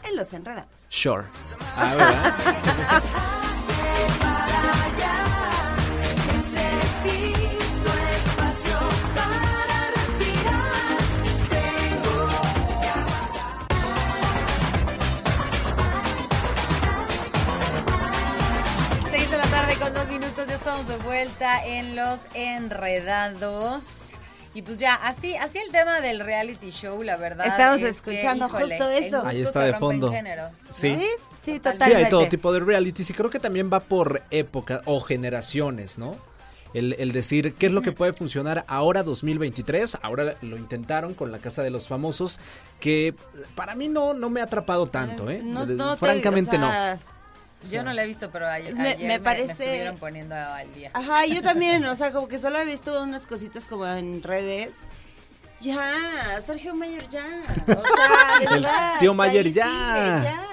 [0.04, 0.88] en Los Enredados.
[0.90, 1.26] Short.
[1.76, 2.36] Ah,
[20.70, 24.16] estamos de vuelta en Los Enredados.
[24.54, 27.46] Y pues ya, así, así el tema del reality show, la verdad.
[27.46, 29.16] Estamos es que, escuchando justo eso.
[29.16, 30.10] gusto Ahí está se de fondo.
[30.12, 30.52] géneros.
[30.70, 30.94] Sí.
[30.96, 31.06] Sí,
[31.40, 31.86] sí, Totalmente.
[31.98, 35.98] Sí, hay todo tipo de realities y creo que también va por época o generaciones,
[35.98, 36.16] ¿no?
[36.72, 41.32] El, el decir qué es lo que puede funcionar ahora 2023, ahora lo intentaron con
[41.32, 42.38] la Casa de los Famosos,
[42.78, 43.12] que
[43.56, 45.40] para mí no, no me ha atrapado tanto, ¿eh?
[45.42, 47.00] No, De- no te- Francamente o sea,
[47.68, 50.72] Yo no la he visto, pero ayer Me- ayer me parece- me estuvieron poniendo al
[50.72, 50.90] día.
[50.94, 54.86] Ajá, yo también, o sea, como que solo he visto unas cositas como en redes.
[55.60, 57.26] Ya, Sergio Mayer ya.
[57.66, 58.98] O sea, de El verdad.
[58.98, 59.64] tío Mayer ya.
[59.66, 60.46] sigue, ya.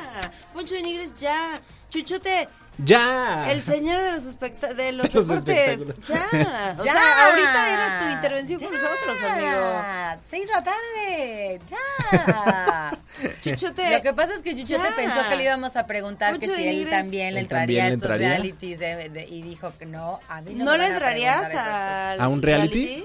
[0.52, 1.62] Poncho de Nigres ya.
[1.89, 3.52] Chuchote, ¡Ya!
[3.52, 5.94] el señor de los, de los, De los deportes.
[6.06, 6.28] Ya.
[6.80, 6.92] O Ya.
[6.94, 9.82] sea, ahorita era tu intervención con nosotros, amigo.
[10.30, 11.62] Seis de la tarde.
[11.70, 12.98] Ya.
[13.42, 13.92] Chuchote.
[13.98, 14.96] Lo que pasa es que Chuchote ya.
[14.96, 18.30] pensó que le íbamos a preguntar que si él también le entraría a estos entraría.
[18.30, 22.13] realities de- de- y dijo que no, a mí no, ¿No, me le entrarías a,
[22.13, 23.04] ¿A un reality?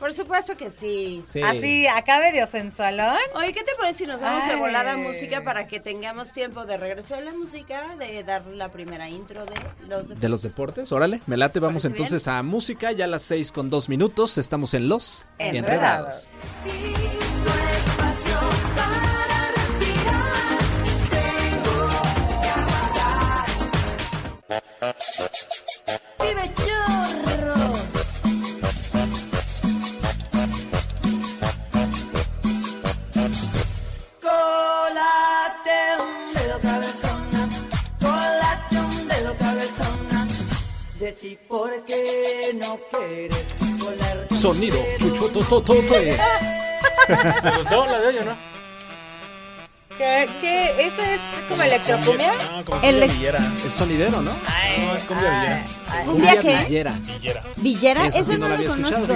[0.00, 1.22] Por supuesto que sí.
[1.26, 1.42] Sí.
[1.42, 3.18] Así, acá medio sensualón.
[3.34, 4.58] Oye, ¿qué te parece si nos vamos de Ay.
[4.58, 8.70] volada a música para que tengamos tiempo de regreso a la música, de dar la
[8.70, 9.54] primera intro de
[9.86, 13.22] los De los deportes, órale, me late, vamos ¿Parece entonces a música, ya a las
[13.22, 16.30] seis con dos minutos, estamos en Los Enredados.
[16.64, 17.20] Enredados.
[26.22, 26.50] ¡Vive
[41.48, 43.44] Por qué no quieres
[43.80, 44.28] colar.
[44.32, 46.16] Sonido, chuchotototote.
[47.42, 48.36] ¿Te gustó la de hoy o no?
[49.98, 50.86] ¿Qué, qué?
[50.86, 52.32] ¿Eso es como electrocumbia?
[52.52, 53.38] No, como El- villera.
[53.66, 54.30] Es sonidero, ¿no?
[54.30, 55.64] No, es cumbia
[56.06, 56.62] villera.
[56.62, 56.92] Villera.
[57.02, 57.42] Villera.
[57.56, 58.06] ¿Villera?
[58.06, 59.06] Esa Eso sí no, lo había escuchado.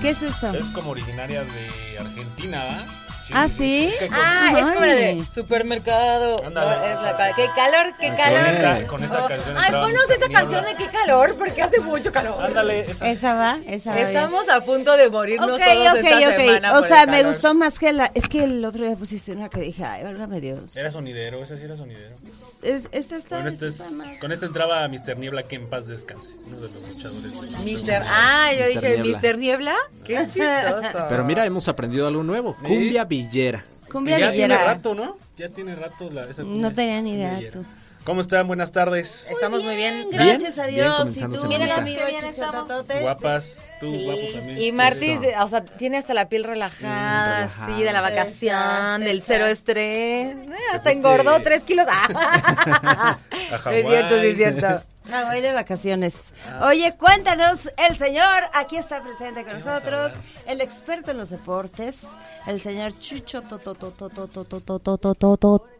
[0.00, 0.54] ¿Qué es eso?
[0.54, 2.84] Es como originaria de Argentina, ¿va?
[3.32, 3.90] Ah, ¿sí?
[4.12, 6.44] Ah, es como la de supermercado.
[6.44, 6.76] Ándale.
[6.76, 8.48] No, es la ca- qué calor, qué calor.
[8.48, 12.42] esa- con esa canción Ay, entraba esa canción de qué calor, porque hace mucho calor.
[12.44, 13.08] Ándale, esa.
[13.08, 13.96] Esa va, esa va.
[13.96, 14.08] bien.
[14.08, 16.36] Estamos a punto de morirnos Ok, todos ok, esta ok.
[16.36, 17.32] semana O por sea, el me calor.
[17.32, 18.10] gustó más que la.
[18.14, 20.76] Es que el otro día pusiste una que dije, ay, válgame Dios.
[20.76, 22.14] Era sonidero, esa sí era sonidero.
[22.62, 23.38] Es, esta está.
[23.38, 25.16] Con, esta es- está más- con esta entraba Mr.
[25.18, 26.28] Niebla que en paz descanse.
[26.46, 27.40] Uno de los luchadores.
[27.58, 29.02] de- Mister, ah, yo dije Niebla.
[29.04, 29.74] Mister Niebla.
[30.04, 31.06] Qué chistoso.
[31.08, 32.56] Pero mira, hemos aprendido algo nuevo.
[32.62, 33.64] Cumbia villera.
[33.90, 35.16] Cumbia ya tiene rato, ¿no?
[35.36, 37.64] Ya tiene rato la, esa No tenía ni idea, tú.
[38.04, 38.46] ¿Cómo están?
[38.46, 39.26] Buenas tardes.
[39.30, 40.08] Estamos muy bien.
[40.10, 41.16] Gracias a Dios.
[41.16, 42.70] y tú, mira, amigo Qué bien estamos.
[43.00, 43.62] Guapas.
[43.80, 44.60] Tú, guapo también.
[44.60, 45.42] Y Martis, Eso.
[45.42, 47.66] o sea, tiene hasta la piel relajada, relajada.
[47.66, 50.36] sí, de la vacación, Exacto, del cero estrés.
[50.36, 51.86] Eh, hasta engordó tres kilos.
[51.88, 53.16] Ah.
[53.64, 54.82] A es cierto, sí, es cierto.
[55.12, 56.16] Ah, voy de vacaciones.
[56.62, 60.12] Oye, cuéntanos, el señor aquí está presente con nosotros,
[60.46, 62.02] el experto en los deportes,
[62.46, 63.42] el señor Chucho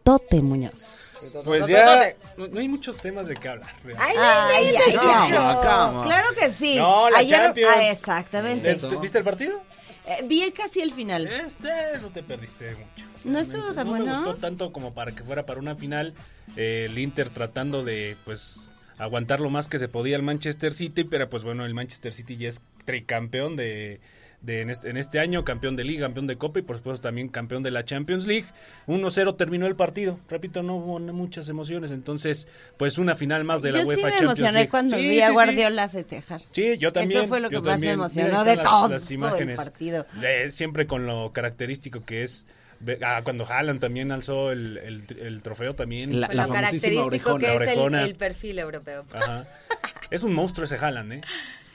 [0.03, 1.41] Tote Muñoz.
[1.43, 3.69] Pues ya no, no hay muchos temas de qué hablar.
[3.97, 4.93] Ay, ay, ay.
[4.93, 6.75] Claro que sí.
[6.77, 7.73] No, la Champions.
[7.75, 8.69] ah, exactamente.
[8.69, 9.61] ¿Este- ¿Viste el partido?
[10.25, 11.25] Vi casi el final.
[11.25, 13.07] Este, no te perdiste mucho.
[13.23, 14.05] No estuvo tan no bueno.
[14.05, 16.13] me gustó tanto como para que fuera para una final.
[16.55, 21.29] El Inter tratando de, pues, aguantar lo más que se podía el Manchester City, pero
[21.29, 23.99] pues bueno, el Manchester City ya es tricampeón de,
[24.41, 27.01] de en, este, en este año, campeón de Liga, campeón de Copa y por supuesto
[27.03, 28.45] también campeón de la Champions League.
[28.87, 30.19] 1-0 terminó el partido.
[30.29, 34.03] Repito, no hubo muchas emociones, entonces, pues una final más de la Yo UEFA sí
[34.03, 34.69] me Champions emocioné League.
[34.69, 35.33] cuando Sí, vi a sí.
[35.33, 36.41] Guardiola festejar.
[36.51, 37.19] Sí, yo también.
[37.21, 37.93] Eso fue lo que más me también.
[37.93, 39.55] emocionó Mira, de las- todo las el imágenes.
[39.57, 40.05] partido.
[40.23, 42.45] Eh, siempre con lo característico que es.
[43.03, 46.19] Ah, cuando Haaland también alzó el, el, el trofeo también.
[46.21, 47.39] La- famosísima orejona.
[47.57, 49.05] que es el, el perfil europeo.
[49.13, 49.45] Ajá.
[50.11, 51.21] Es un monstruo ese Haaland, ¿eh?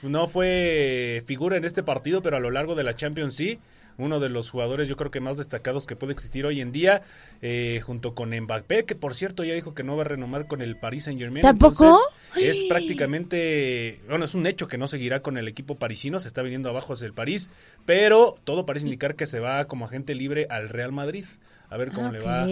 [0.03, 3.59] No fue figura en este partido, pero a lo largo de la Champions sí.
[3.97, 7.01] Uno de los jugadores yo creo que más destacados que puede existir hoy en día,
[7.41, 10.61] eh, junto con Mbappé, que por cierto ya dijo que no va a renomar con
[10.61, 11.41] el Paris Saint Germain.
[11.41, 11.97] ¿Tampoco?
[12.37, 16.41] es prácticamente, bueno, es un hecho que no seguirá con el equipo parisino, se está
[16.41, 17.49] viniendo abajo hacia el París,
[17.85, 21.25] pero todo parece indicar que se va como agente libre al Real Madrid.
[21.69, 22.49] A ver cómo le va al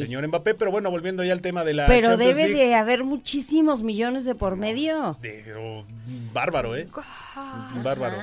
[0.00, 2.66] señor Mbappé, pero bueno, volviendo ya al tema de la Pero Champions debe League.
[2.68, 5.16] de haber muchísimos millones de por medio.
[5.22, 5.84] De- pero
[6.32, 6.88] bárbaro, ¿eh?
[7.84, 8.16] Bárbaro.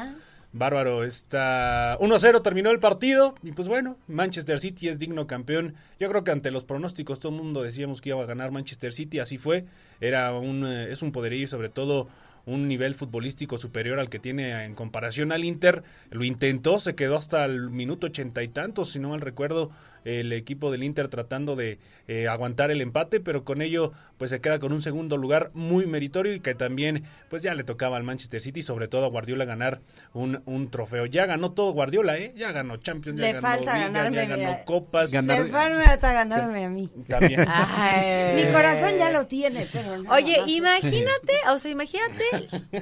[0.56, 1.04] Bárbaro.
[1.04, 3.36] Está 1-0 terminó el partido.
[3.44, 5.76] Y pues bueno, Manchester City es digno campeón.
[6.00, 8.94] Yo creo que ante los pronósticos todo el mundo decíamos que iba a ganar Manchester
[8.94, 9.20] City.
[9.20, 9.66] Así fue.
[10.00, 12.08] Era un, eh, es un poderío y sobre todo
[12.46, 15.84] un nivel futbolístico superior al que tiene en comparación al Inter.
[16.10, 19.72] Lo intentó, se quedó hasta el minuto ochenta y tantos, si no mal recuerdo,
[20.06, 24.40] el equipo del Inter tratando de eh, aguantar el empate, pero con ello pues se
[24.40, 28.04] queda con un segundo lugar muy meritorio y que también pues ya le tocaba al
[28.04, 29.82] Manchester City, sobre todo a Guardiola ganar
[30.14, 31.06] un, un trofeo.
[31.06, 32.32] Ya ganó todo Guardiola, ¿eh?
[32.38, 34.64] Ya ganó Champions, ya Le ganó falta Liga, ganarme, ya ganó mira.
[34.64, 35.12] Copas.
[35.12, 36.90] Ganar- Me falta ganarme a mí.
[37.08, 37.44] También.
[37.50, 38.36] Ay.
[38.46, 40.12] Mi corazón ya lo tiene, pero no.
[40.14, 42.24] Oye, no imagínate, o sea, imagínate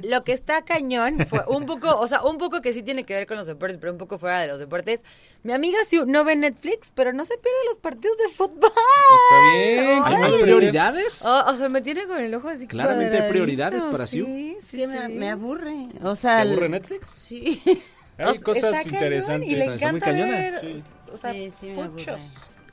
[0.06, 3.14] lo que está cañón, fue un poco, o sea, un poco que sí tiene que
[3.14, 5.02] ver con los deportes, pero un poco fuera de los deportes.
[5.42, 8.70] Mi amiga sí no ve Netflix, pero no se pierde los partidos de fútbol.
[8.72, 10.02] Está bien.
[10.04, 11.24] ¿Hay prioridades?
[11.24, 12.66] O, o sea, me tiene con el ojo así.
[12.66, 14.26] Claramente hay prioridades para sí, Siu.
[14.26, 15.12] sí, Sí, me, sí.
[15.12, 15.88] me aburre.
[16.02, 17.12] O ¿Te sea, aburre el- Netflix?
[17.16, 17.62] sí.
[18.18, 19.50] O Hay sea, cosas está cañón interesantes.
[19.50, 20.32] Y le Está muy encanta cañona.
[20.32, 20.82] ver, Sí.
[21.12, 21.50] o sea, Sí,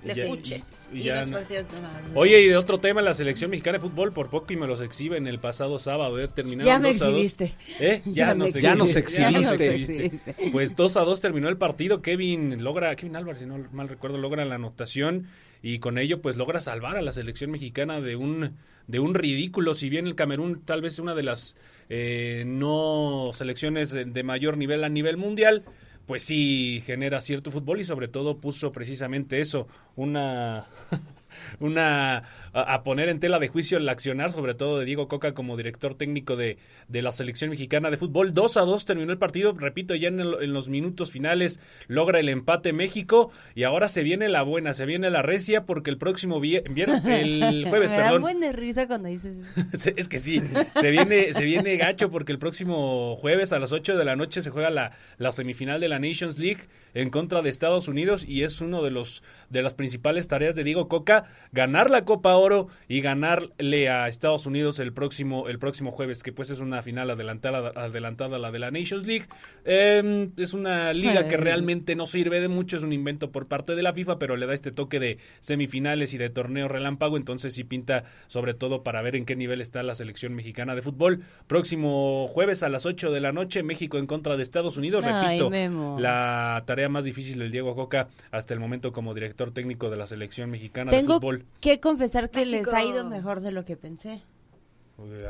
[0.04, 0.90] De ya- fuches.
[0.92, 1.78] y Y ya los no- partidos de.
[2.16, 4.82] Oye, y de otro tema, la selección mexicana de fútbol por poco y me los
[4.82, 6.28] exhiben el pasado sábado, ¿eh?
[6.28, 7.14] terminaron Ya me 2 a 2.
[7.14, 7.54] exhibiste.
[7.80, 8.02] ¿Eh?
[8.06, 9.22] Ya, Ya nos me Ya nos exhibiste.
[9.34, 10.06] Ya nos exhibiste.
[10.06, 10.36] exhibiste.
[10.52, 12.02] Pues 2 a 2 terminó el partido.
[12.02, 15.28] Kevin logra, Kevin Álvarez, si no mal recuerdo, logra la anotación
[15.64, 19.76] y con ello pues logra salvar a la selección mexicana de un de un ridículo.
[19.76, 21.56] Si bien el Camerún tal vez una de las
[21.90, 25.64] eh, no selecciones de, de mayor nivel a nivel mundial,
[26.06, 30.68] pues sí genera cierto fútbol y sobre todo puso precisamente eso, una
[31.60, 35.34] una a, a poner en tela de juicio el accionar, sobre todo de Diego Coca
[35.34, 38.34] como director técnico de, de la selección mexicana de fútbol.
[38.34, 42.20] 2 a 2 terminó el partido, repito, ya en, el- en los minutos finales logra
[42.20, 45.98] el empate México y ahora se viene la buena, se viene la recia porque el
[45.98, 48.22] próximo vie- vier- el jueves, me perdón.
[48.22, 49.38] buen de risa cuando dices
[49.74, 49.92] eso.
[49.98, 50.42] Es que sí,
[50.80, 54.42] se viene, se viene gacho porque el próximo jueves a las 8 de la noche
[54.42, 56.62] se juega la, la semifinal de la Nations League
[56.94, 60.64] en contra de Estados Unidos y es uno de los de las principales tareas de
[60.64, 65.92] Diego Coca ganar la Copa Oro y ganarle a Estados Unidos el próximo, el próximo
[65.92, 69.26] jueves, que pues es una final adelantada, adelantada a la de la Nations League.
[69.66, 73.76] Eh, es una liga que realmente no sirve de mucho, es un invento por parte
[73.76, 77.54] de la FIFA, pero le da este toque de semifinales y de torneo relámpago, entonces
[77.54, 81.22] sí pinta sobre todo para ver en qué nivel está la selección mexicana de fútbol.
[81.48, 85.38] Próximo jueves a las 8 de la noche, México en contra de Estados Unidos, Ay,
[85.38, 85.98] repito, Memo.
[86.00, 90.08] la tarea más difícil del Diego Coca hasta el momento como director técnico de la
[90.08, 91.31] selección mexicana Tengo de fútbol.
[91.60, 92.76] Que confesar que les México.
[92.76, 94.22] ha ido mejor de lo que pensé.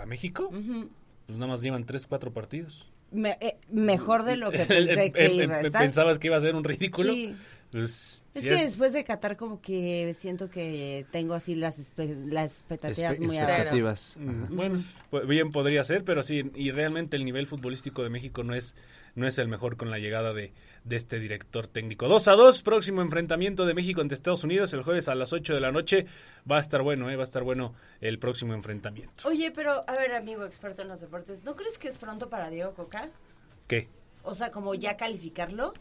[0.01, 0.49] ¿A México?
[0.51, 2.87] Pues nada más llevan 3, 4 partidos.
[3.11, 5.81] Me- eh, mejor de lo que pensé que iba a estar.
[5.81, 7.13] ¿Pensabas que iba a ser un ridículo?
[7.13, 7.35] Sí.
[7.71, 12.25] Pues, Es sí que después de Qatar como que siento que tengo así las, espe-
[12.25, 14.17] las expectativas Espe- muy expectativas.
[14.19, 18.43] Mm, Bueno, pues, bien podría ser, pero sí, y realmente el nivel futbolístico de México
[18.43, 18.75] no es,
[19.15, 20.51] no es el mejor con la llegada de,
[20.83, 22.07] de este director técnico.
[22.07, 25.53] 2 a 2, próximo enfrentamiento de México ante Estados Unidos el jueves a las 8
[25.53, 26.07] de la noche.
[26.49, 27.15] Va a estar bueno, ¿eh?
[27.15, 29.27] va a estar bueno el próximo enfrentamiento.
[29.27, 32.49] Oye, pero a ver, amigo experto en los deportes, ¿no crees que es pronto para
[32.49, 33.09] Diego Coca?
[33.67, 33.87] ¿Qué?
[34.23, 35.73] O sea, como ya calificarlo.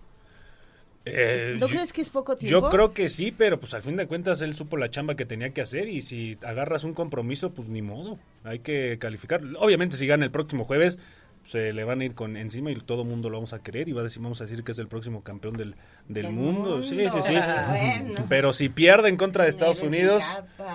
[1.07, 2.61] Eh, ¿No yo- crees que es poco tiempo?
[2.61, 5.25] Yo creo que sí, pero pues al fin de cuentas él supo la chamba que
[5.25, 9.41] tenía que hacer y si agarras un compromiso, pues ni modo, hay que calificar.
[9.59, 10.99] Obviamente si gana el próximo jueves,
[11.43, 13.89] se le van a ir con encima y todo el mundo lo vamos a querer
[13.89, 15.75] y va a decir, vamos a decir que es el próximo campeón del,
[16.07, 16.83] del Del mundo.
[16.83, 17.35] Sí, sí, sí.
[17.35, 18.27] Bueno.
[18.29, 20.23] Pero si pierde en contra de Estados Unidos...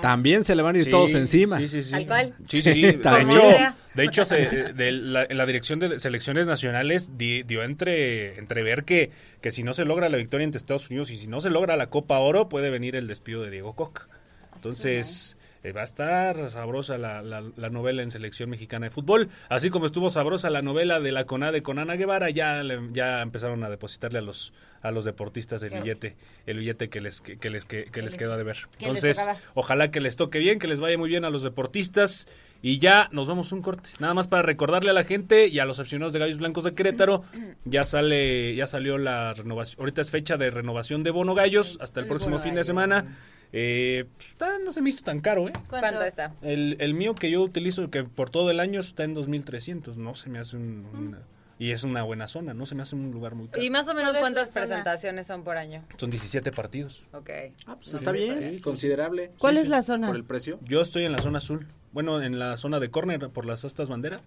[0.01, 1.59] También se le van a ir Sí, todos encima.
[1.59, 1.91] Sí, sí, sí.
[1.91, 2.33] ¿Tal cual?
[2.49, 2.81] Sí, sí, sí.
[2.81, 3.29] De También.
[3.29, 8.83] hecho, de hecho se- de la, la dirección de selecciones nacionales di- dio entre, entrever
[8.83, 11.49] que, que si no se logra la victoria ante Estados Unidos y si no se
[11.51, 14.07] logra la Copa Oro, puede venir el despido de Diego Coca.
[14.55, 19.29] Entonces, eh, va a estar sabrosa la, la- la novela en selección mexicana de fútbol.
[19.49, 23.21] Así como estuvo sabrosa la novela de la CONADE con Ana Guevara, ya, le- ya
[23.21, 27.37] empezaron a depositarle a los a los deportistas el billete, el billete que les que,
[27.39, 28.57] que les que, que les les- queda de ver.
[28.79, 29.27] Entonces.
[29.55, 32.27] Ojalá que les toque bien, que les vaya muy bien a los deportistas.
[32.61, 33.89] Y ya nos vamos un corte.
[33.99, 36.73] Nada más para recordarle a la gente y a los aficionados de Gallos Blancos de
[36.75, 37.23] Querétaro.
[37.65, 39.79] Ya sale, ya salió la renovación.
[39.79, 42.63] Ahorita es fecha de renovación de Bono Gallos hasta el, El próximo fin de Gallo.
[42.65, 43.17] semana.
[43.53, 45.53] Eh, pues, está- no se me hizo tan caro, ¿eh?
[45.69, 46.33] ¿Cuánto está?
[46.41, 49.97] El, el mío que yo utilizo, que por todo el año está en 2300.
[49.97, 50.85] No se me hace un.
[50.93, 51.21] una-
[51.57, 53.63] y es una buena zona, no se me hace un lugar muy caro.
[53.63, 55.85] ¿Y más o menos ¿Cuál es cuántas presentaciones son por año?
[55.95, 57.03] Son 17 partidos.
[57.13, 57.29] Ok.
[57.65, 59.31] Ah, pues está bien, considerable.
[59.37, 59.71] ¿Cuál Sí, es sí.
[59.71, 60.07] la zona?
[60.07, 60.59] Por el precio.
[60.65, 61.65] Yo estoy en la zona azul.
[61.93, 64.19] Bueno, en la zona de córner por las astas bandera.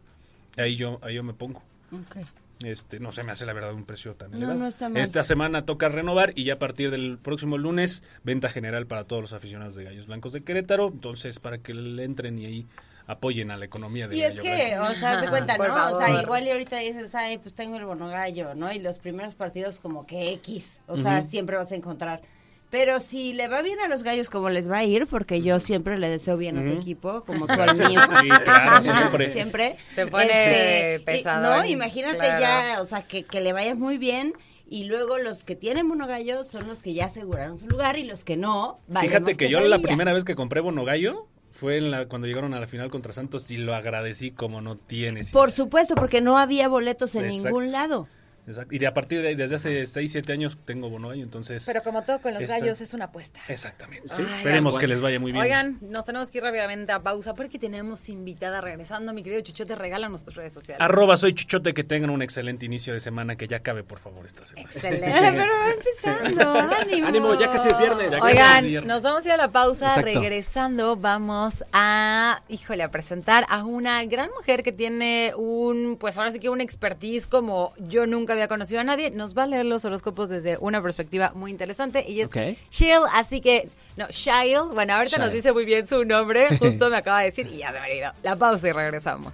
[0.57, 1.62] Ahí yo, ahí yo me pongo.
[1.92, 2.16] Ok.
[2.64, 4.59] Este, no se me hace la verdad un precio tan elevado.
[4.59, 5.01] no está mal.
[5.01, 9.23] Esta semana toca renovar y ya a partir del próximo lunes venta general para todos
[9.23, 10.88] los aficionados de Gallos Blancos de Querétaro.
[10.88, 12.66] Entonces, para que le entren y ahí
[13.07, 14.90] apoyen a la economía de Y es Gallo que, Blanco.
[14.90, 15.97] o sea, se cuenta, ¿no?
[15.97, 18.73] O sea, igual y ahorita dices, ay, pues tengo el bonogallo, ¿no?
[18.73, 22.21] Y los primeros partidos como que X, o sea, siempre vas a encontrar.
[22.70, 25.59] Pero si le va bien a los gallos como les va a ir, porque yo
[25.59, 28.00] siempre le deseo bien a tu equipo, como tú al mío.
[28.20, 29.28] Sí, claro, siempre.
[29.31, 29.76] Siempre.
[29.94, 32.40] Se pone y- pesadón, No, imagínate claro.
[32.40, 34.35] ya, o sea, que, que le vaya muy bien.
[34.70, 38.22] Y luego los que tienen bonogallo son los que ya aseguraron su lugar y los
[38.22, 42.07] que no, Fíjate que yo la primera vez que compré Bono Gallo fue en la,
[42.07, 45.31] cuando llegaron a la final contra Santos y lo agradecí como no tienes.
[45.31, 47.46] Por supuesto, porque no había boletos en Exacto.
[47.48, 48.09] ningún lado.
[48.48, 48.74] Exacto.
[48.74, 51.64] Y de a partir de ahí, desde hace 6, 7 años tengo Bono Gallo, entonces...
[51.66, 53.40] Pero como todo con los Esta- gallos es una apuesta.
[53.48, 54.08] Exactamente.
[54.16, 54.80] Ay, Esperemos bueno.
[54.80, 55.42] que les vaya muy bien.
[55.42, 59.12] Oigan, nos tenemos que ir rápidamente a pausa porque tenemos invitada regresando.
[59.12, 60.80] Mi querido Chuchote, regálanos tus redes sociales.
[60.80, 64.24] Arroba soy Chuchote, que tengan un excelente inicio de semana, que ya cabe, por favor,
[64.26, 64.66] esta semana.
[64.68, 65.06] Excelente.
[65.38, 67.06] Pero va empezando, ánimo.
[67.06, 68.11] Ánimo, ya casi es viernes.
[68.12, 68.88] Ya Oigan, es viernes.
[68.88, 69.88] nos vamos a ir a la pausa.
[69.88, 70.20] Exacto.
[70.20, 76.30] Regresando, vamos a, híjole, a presentar a una gran mujer que tiene un, pues ahora
[76.30, 79.11] sí que un expertise como yo nunca había conocido a nadie.
[79.11, 82.05] Nos va a leer los horóscopos desde una perspectiva muy interesante.
[82.09, 82.57] Y es Ok.
[82.70, 84.62] Shiel, así que, no, Shail.
[84.72, 86.57] Bueno, ahorita nos dice muy bien su nombre.
[86.59, 88.12] Justo me acaba de decir y ya se me ha ido.
[88.22, 89.33] La pausa y regresamos.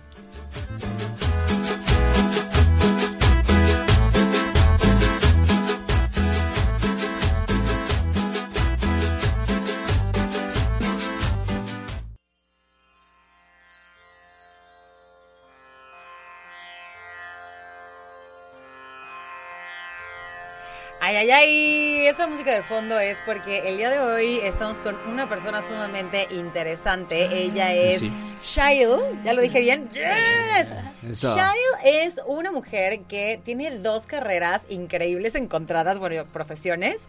[21.07, 24.97] Ay, ay, ay, esa música de fondo es porque el día de hoy estamos con
[25.07, 27.43] una persona sumamente interesante.
[27.43, 28.13] Ella es sí.
[28.43, 28.89] Shail,
[29.23, 29.87] ¿ya lo dije bien?
[29.91, 31.23] ¡Yes!
[31.23, 37.03] Shail es una mujer que tiene dos carreras increíbles encontradas, bueno, profesiones,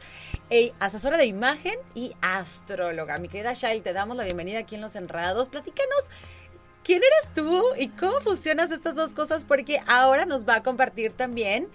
[0.81, 3.17] asesora de imagen y astróloga.
[3.19, 5.47] Mi querida Shail, te damos la bienvenida aquí en Los Enredados.
[5.47, 6.09] Platícanos
[6.85, 9.43] ¿quién eres tú y cómo fusionas estas dos cosas?
[9.43, 11.67] Porque ahora nos va a compartir también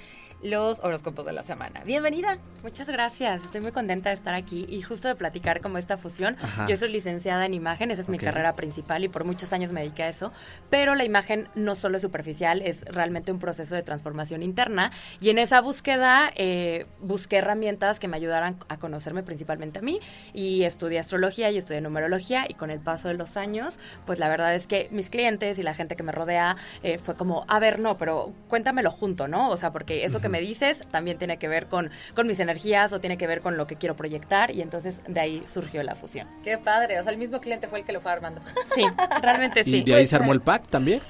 [0.42, 1.82] los horóscopos de la semana.
[1.84, 2.38] Bienvenida.
[2.62, 6.36] Muchas gracias, estoy muy contenta de estar aquí y justo de platicar como esta fusión.
[6.66, 8.24] Yo soy licenciada en imagen, esa es mi Ok.
[8.24, 10.32] carrera principal y por muchos años me dediqué a eso,
[10.70, 15.28] pero la imagen no solo es superficial, es realmente un proceso de transformación interna y
[15.28, 20.00] en esa búsqueda eh, busqué herramientas que me ayudaran a conocerme principalmente a mí
[20.32, 24.28] y estudié astrología y estudié numerología y con el paso de los años, pues la
[24.28, 27.58] verdad es que mis clientes y la gente que me rodea eh, fue como, a
[27.58, 29.50] ver, no, pero cuéntamelo junto, ¿no?
[29.50, 32.92] O sea, porque eso que me dices también tiene que ver con, con mis energías
[32.92, 35.94] o tiene que ver con lo que quiero proyectar y entonces de ahí surgió la
[35.94, 36.26] fusión.
[36.44, 36.98] Qué padre.
[36.98, 38.40] O sea, el mismo cliente fue el que lo fue armando.
[38.74, 38.84] Sí,
[39.20, 39.76] realmente sí.
[39.78, 41.00] ¿Y de ahí se armó el pack también?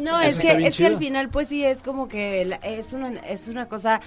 [0.00, 2.92] No, Eso es que, es que al final, pues sí, es como que la- es
[2.92, 4.00] una, es una cosa,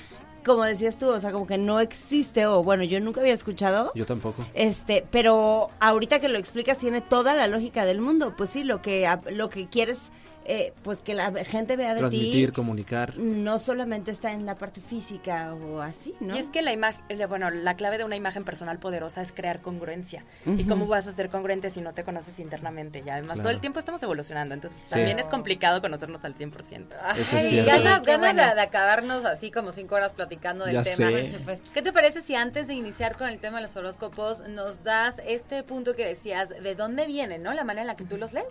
[0.45, 3.91] como decías tú, o sea, como que no existe, o bueno, yo nunca había escuchado.
[3.95, 4.45] Yo tampoco.
[4.53, 8.33] Este, pero ahorita que lo explicas tiene toda la lógica del mundo.
[8.37, 10.11] Pues sí, lo que lo que quieres,
[10.51, 13.15] eh, pues que la gente vea de Transmitir, ti, comunicar.
[13.19, 16.35] no solamente está en la parte física o así, ¿no?
[16.35, 19.61] Y es que la imagen, bueno, la clave de una imagen personal poderosa es crear
[19.61, 20.25] congruencia.
[20.47, 23.03] ¿Y cómo vas a ser congruente si no te conoces internamente?
[23.05, 23.55] Y además todo Claro.
[23.55, 24.95] el tiempo estamos evolucionando, entonces Sí.
[24.95, 26.97] también es complicado conocernos al 100%.
[27.11, 27.71] Eso es Ay, cierto.
[27.71, 28.55] ganas, ganas bueno.
[28.55, 31.11] de, acabarnos así como cinco horas platicando del Ya tema.
[31.55, 31.71] sé.
[31.73, 35.21] ¿Qué te parece si antes de iniciar con el tema de los horóscopos nos das
[35.27, 37.53] este punto que decías de dónde viene, ¿no?
[37.53, 38.45] La manera en la que tú los lees.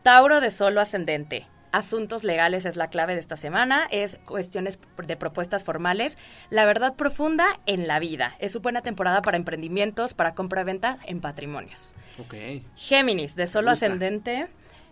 [0.04, 1.48] Tauro de solo ascendente.
[1.76, 6.18] Asuntos legales es la clave de esta semana, es cuestiones de propuestas formales,
[6.50, 8.34] la verdad profunda en la vida.
[8.40, 11.94] Es una buena temporada para emprendimientos, para compra-ventas en patrimonios.
[12.18, 12.64] Ok.
[12.78, 14.48] Géminis, de solo ascendente.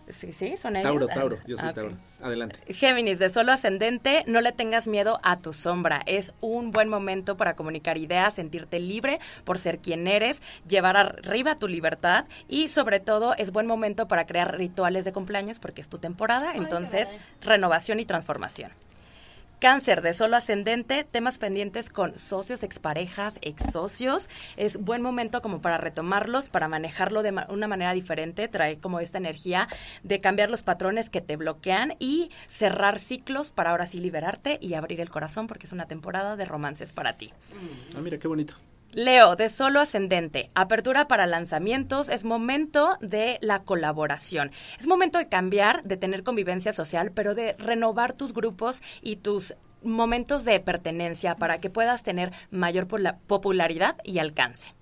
[0.10, 0.84] Sí, sí, son ellos.
[0.90, 1.38] Tauro, Tauro.
[1.48, 1.74] Yo soy Ah.
[1.74, 1.98] Tauro.
[2.22, 2.60] Adelante.
[2.74, 6.02] Géminis, de solo ascendente, no le tengas miedo a tu sombra.
[6.06, 11.56] Es un buen momento para comunicar ideas, sentirte libre por ser quien eres, llevar arriba
[11.56, 15.90] tu libertad y sobre todo es buen momento para crear rituales de cumpleaños porque es
[15.90, 17.08] tu temporada, entonces
[17.42, 18.72] renovación y transformación.
[19.64, 24.28] Cáncer de solo ascendente, temas pendientes con socios, exparejas, ex socios.
[24.58, 28.50] Es buen momento como para retomarlos, para manejarlo de ma- una manera diferente.
[28.50, 29.70] Trae como esta energía
[30.04, 34.74] de cambiar los patrones que te bloquean y cerrar ciclos para ahora sí liberarte y
[34.74, 37.32] abrir el corazón porque es una temporada de romances para ti.
[37.96, 38.56] Ah, mira, qué bonito.
[38.94, 44.52] Leo, de solo ascendente, apertura para lanzamientos, es momento de la colaboración.
[44.78, 49.56] Es momento de cambiar, de tener convivencia social, pero de renovar tus grupos y tus
[49.82, 52.88] momentos de pertenencia para que puedas tener mayor
[53.26, 54.76] popularidad y alcance.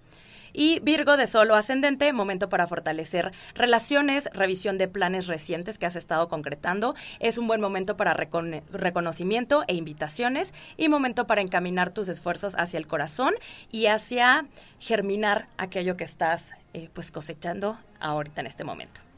[0.53, 5.95] Y Virgo de solo ascendente, momento para fortalecer relaciones, revisión de planes recientes que has
[5.95, 6.95] estado concretando.
[7.19, 12.77] Es un buen momento para reconocimiento e invitaciones y momento para encaminar tus esfuerzos hacia
[12.77, 13.33] el corazón
[13.71, 14.45] y hacia
[14.79, 19.10] germinar aquello que estás eh, pues cosechando ahorita en este momento.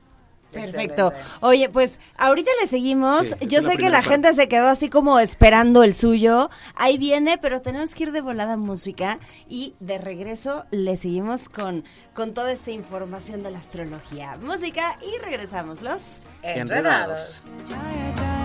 [0.53, 1.07] Perfecto.
[1.07, 1.37] Excelente.
[1.41, 3.27] Oye, pues ahorita le seguimos.
[3.27, 4.09] Sí, Yo la sé que la parte.
[4.09, 6.49] gente se quedó así como esperando el suyo.
[6.75, 11.83] Ahí viene, pero tenemos que ir de volada música y de regreso le seguimos con,
[12.13, 14.37] con toda esta información de la astrología.
[14.41, 17.43] Música y regresamos los Enredados.
[17.69, 18.42] Radar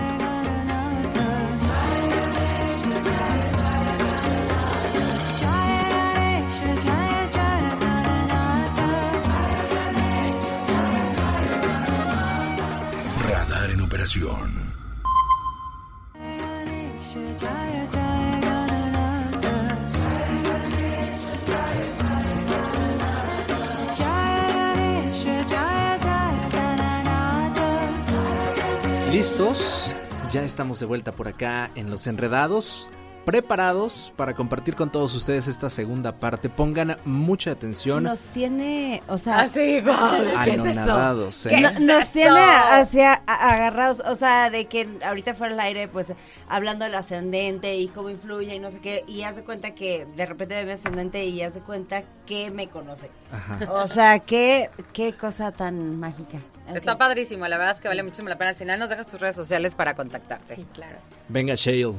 [29.11, 29.95] ¿Listos?
[30.31, 32.89] Ya estamos de vuelta por acá en Los Enredados.
[33.29, 36.49] Preparados para compartir con todos ustedes esta segunda parte.
[36.49, 38.01] Pongan mucha atención.
[38.03, 40.63] Nos tiene, o sea, Así, guau, ¿qué es eso?
[40.63, 41.49] Anonadados, ¿eh?
[41.49, 42.11] ¿Qué no- es nos eso?
[42.11, 42.39] tiene
[42.71, 46.11] hacia agarrados, o sea, de que ahorita fuera el aire, pues
[46.47, 50.25] hablando del ascendente y cómo influye y no sé qué, y hace cuenta que de
[50.25, 53.11] repente ve mi ascendente y hace cuenta que me conoce.
[53.31, 53.71] Ajá.
[53.73, 56.39] O sea, qué, qué cosa tan mágica.
[56.73, 58.49] Está padrísimo, la verdad es que vale muchísimo la pena.
[58.49, 60.55] Al final nos dejas tus redes sociales para contactarte.
[60.55, 60.97] Sí, claro.
[61.27, 61.93] Venga, Shale.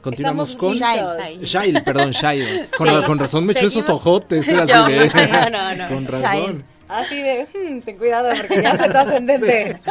[0.00, 1.42] Continuamos Estamos con.
[1.42, 2.68] Shail, perdón, Shail.
[3.06, 4.48] Con, razón me echó esos ojotes.
[4.48, 5.08] Era así de.
[5.50, 5.88] no, no, no.
[5.88, 6.12] Con Shail.
[6.22, 6.64] razón.
[6.88, 9.80] Así de, hmm, ten cuidado porque ya se tu ascendente.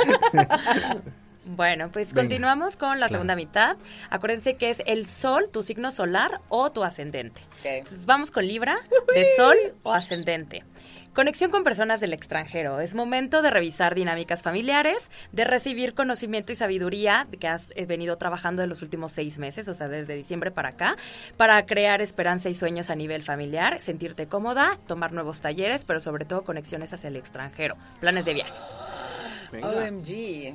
[1.49, 2.24] Bueno, pues Venga.
[2.24, 3.12] continuamos con la Claro.
[3.14, 3.78] segunda mitad.
[4.10, 7.39] Acuérdense que es el sol, tu signo solar o tu ascendente.
[7.60, 7.66] Ok.
[7.66, 8.78] Entonces vamos con Libra,
[9.16, 10.66] de sol o ascendente.
[11.18, 12.80] Conexión con personas del extranjero.
[12.80, 18.18] Es momento de revisar dinámicas familiares, de recibir conocimiento y sabiduría que has eh, venido
[18.18, 20.95] trabajando en los últimos seis meses, o sea, desde diciembre para acá,
[21.36, 26.24] para crear esperanza y sueños a nivel familiar, sentirte cómoda, tomar nuevos talleres, pero sobre
[26.24, 28.61] todo conexiones hacia el extranjero, planes de viajes.
[29.63, 30.53] OMG.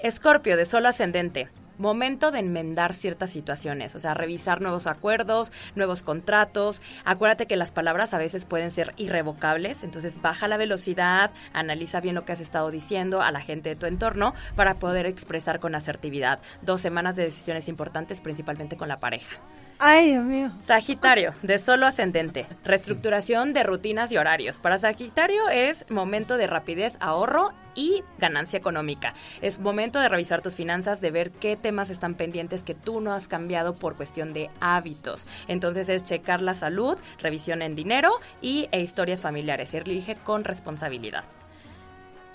[0.00, 1.48] Escorpio, de solo ascendente.
[1.78, 6.80] Momento de enmendar ciertas situaciones, o sea, revisar nuevos acuerdos, nuevos contratos.
[7.04, 12.14] Acuérdate que las palabras a veces pueden ser irrevocables, entonces baja la velocidad, analiza bien
[12.14, 15.74] lo que has estado diciendo a la gente de tu entorno para poder expresar con
[15.74, 16.40] asertividad.
[16.62, 19.40] Dos semanas de decisiones importantes, principalmente con la pareja.
[19.78, 20.52] Ay, Dios mío.
[20.64, 22.46] Sagitario, de solo ascendente.
[22.64, 24.58] Reestructuración de rutinas y horarios.
[24.58, 29.12] Para Sagitario es momento de rapidez, ahorro y ganancia económica.
[29.42, 33.12] Es momento de revisar tus finanzas, de ver qué temas están pendientes que tú no
[33.12, 35.28] has cambiado por cuestión de hábitos.
[35.46, 39.74] Entonces es checar la salud, revisión en dinero y e historias familiares.
[39.74, 41.24] Elige con responsabilidad.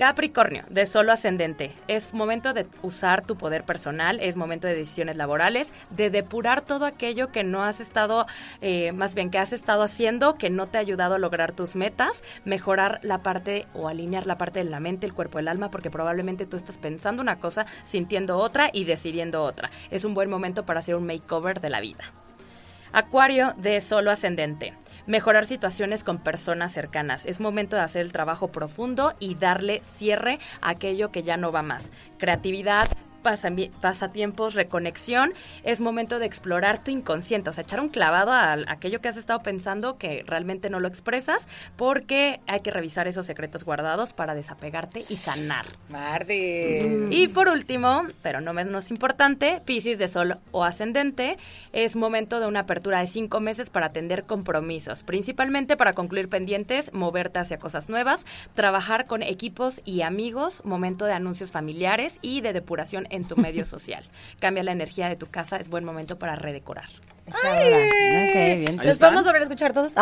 [0.01, 1.73] Capricornio, de solo ascendente.
[1.87, 6.87] Es momento de usar tu poder personal, es momento de decisiones laborales, de depurar todo
[6.87, 8.25] aquello que no has estado,
[8.61, 11.75] eh, más bien que has estado haciendo, que no te ha ayudado a lograr tus
[11.75, 15.69] metas, mejorar la parte o alinear la parte de la mente, el cuerpo, el alma,
[15.69, 19.69] porque probablemente tú estás pensando una cosa, sintiendo otra y decidiendo otra.
[19.91, 22.05] Es un buen momento para hacer un makeover de la vida.
[22.91, 24.73] Acuario de solo ascendente.
[25.07, 27.25] Mejorar situaciones con personas cercanas.
[27.25, 31.51] Es momento de hacer el trabajo profundo y darle cierre a aquello que ya no
[31.51, 31.91] va más.
[32.17, 32.87] Creatividad,
[33.21, 35.33] pasatiempos, reconexión.
[35.63, 39.07] Es momento de explorar tu inconsciente, o sea, echar un clavado a, a aquello que
[39.07, 44.13] has estado pensando que realmente no lo expresas, porque hay que revisar esos secretos guardados
[44.13, 45.65] para desapegarte y sanar.
[47.09, 51.37] Y por último, pero no menos importante, Piscis de Sol o Ascendente,
[51.73, 56.93] es momento de una apertura de cinco meses para atender compromisos, principalmente para concluir pendientes,
[56.93, 62.53] moverte hacia cosas nuevas, trabajar con equipos y amigos, momento de anuncios familiares y de
[62.53, 64.03] depuración en tu medio social.
[64.39, 66.89] Cambia la energía de tu casa, es buen momento para redecorar.
[67.35, 67.77] Esta hora.
[67.77, 68.79] Ok, bien.
[68.83, 69.91] ¿Los vamos a volver a escuchar todos?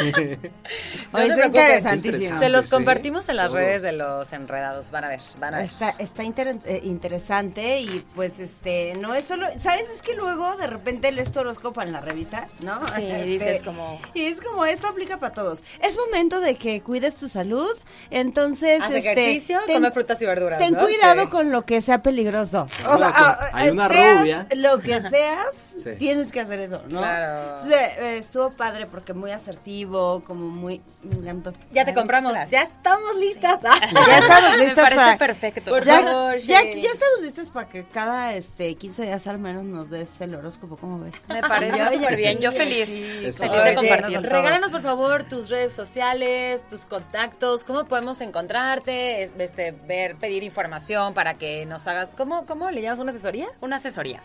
[0.00, 1.46] Oye, se está preocupen.
[1.46, 2.38] interesantísimo.
[2.38, 2.70] Se los sí.
[2.70, 3.58] compartimos en las Todos.
[3.60, 4.90] redes de los enredados.
[4.90, 5.66] Van a ver, van a ver.
[5.66, 9.88] Está, está inter- eh, interesante y pues este, no es solo, ¿sabes?
[9.90, 12.80] Es que luego de repente lees tu horóscopo en la revista, ¿no?
[12.88, 15.62] Sí, Este, dices como- Y es como, esto aplica para todos.
[15.82, 17.70] Es momento de que cuides tu salud,
[18.10, 18.80] entonces...
[18.82, 20.80] Haz este, ejercicio, come frutas y verduras, Ten ¿no?
[20.84, 21.28] cuidado Sí.
[21.28, 22.68] con lo que sea peligroso.
[22.86, 24.46] O Hay sea, una- ah, hay una seas rubia.
[24.54, 25.46] Lo que seas,
[25.82, 25.87] Sí.
[25.96, 26.98] Tienes que hacer eso, ¿no?
[27.00, 27.54] Claro.
[27.64, 30.80] Entonces, eh, estuvo padre porque muy asertivo, como muy...
[31.02, 31.52] Me encantó.
[31.72, 32.32] Ya te compramos.
[32.50, 33.60] Ya estamos listas.
[33.62, 35.18] ya estamos Me listas parece para...
[35.18, 35.70] perfecto.
[35.70, 39.90] Por ya, favor, ya, estamos listas para que cada este 15 días al menos nos
[39.90, 41.14] des el horóscopo, ¿cómo ves?
[41.28, 42.86] Me parece súper bien, yo feliz.
[42.88, 43.48] sí, Eso.
[43.48, 44.20] Feliz de compartir.
[44.22, 50.42] Regálanos por favor tus redes sociales, tus contactos, cómo podemos encontrarte, Es- este, ver, pedir
[50.42, 53.46] información para que nos hagas, ¿cómo, cómo le llamas una asesoría?
[53.60, 54.20] Una asesoría,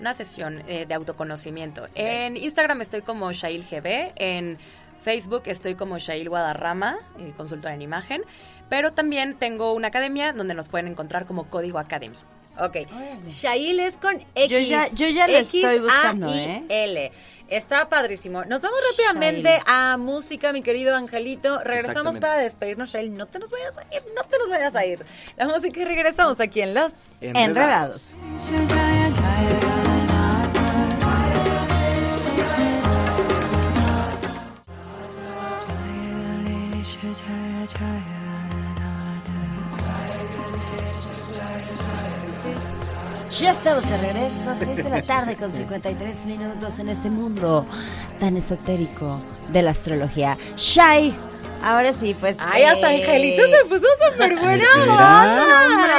[0.00, 1.86] una sesión eh, de autoconocimiento.
[1.94, 4.58] En Instagram estoy como Shail GB, en
[5.02, 8.22] Facebook estoy como Shail Guadarrama, eh, consultora en imagen,
[8.68, 12.16] pero también tengo una academia donde nos pueden encontrar como Código Academy.
[12.58, 12.76] Ok.
[13.28, 14.50] Shail es con X.
[14.50, 16.54] Yo ya- yo ya le estoy buscando, X-A-I-L.
[16.70, 16.84] ¿eh?
[16.84, 17.12] L.
[17.48, 18.44] Está padrísimo.
[18.46, 19.62] Nos vamos rápidamente Shail.
[19.66, 21.62] a música, mi querido Angelito.
[21.62, 23.14] Regresamos para despedirnos, Shail.
[23.14, 25.04] No te nos vayas a ir, no te nos vayas a ir.
[25.36, 26.92] La música y regresamos aquí en Los.
[27.20, 28.14] Enredados.
[43.38, 47.66] Ya estamos de regreso, 6 de la tarde con 53 minutos en este mundo
[48.18, 50.38] tan esotérico de la astrología.
[50.56, 51.14] Shai
[51.62, 52.36] Ahora sí, pues.
[52.38, 54.64] Ay, hasta eh, Angelito se puso súper buena.
[54.86, 55.92] No, hombre,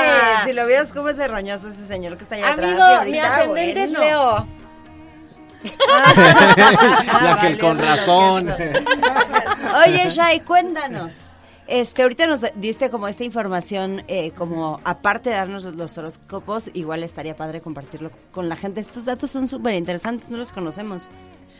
[0.45, 2.69] si lo vieras cómo es de roñoso ese señor que está allá atrás.
[2.69, 4.05] y Amigo, mi ascendente es bueno.
[4.05, 4.47] Leo.
[7.23, 8.53] Ya que el con razón.
[8.55, 8.71] que.
[9.85, 11.26] Oye, Shai, cuéntanos.
[11.67, 16.71] Este, ahorita nos diste como esta información, eh, como aparte de darnos los, los horóscopos,
[16.73, 18.79] igual estaría padre compartirlo con la gente.
[18.79, 21.09] Estos datos son súper interesantes, no los conocemos.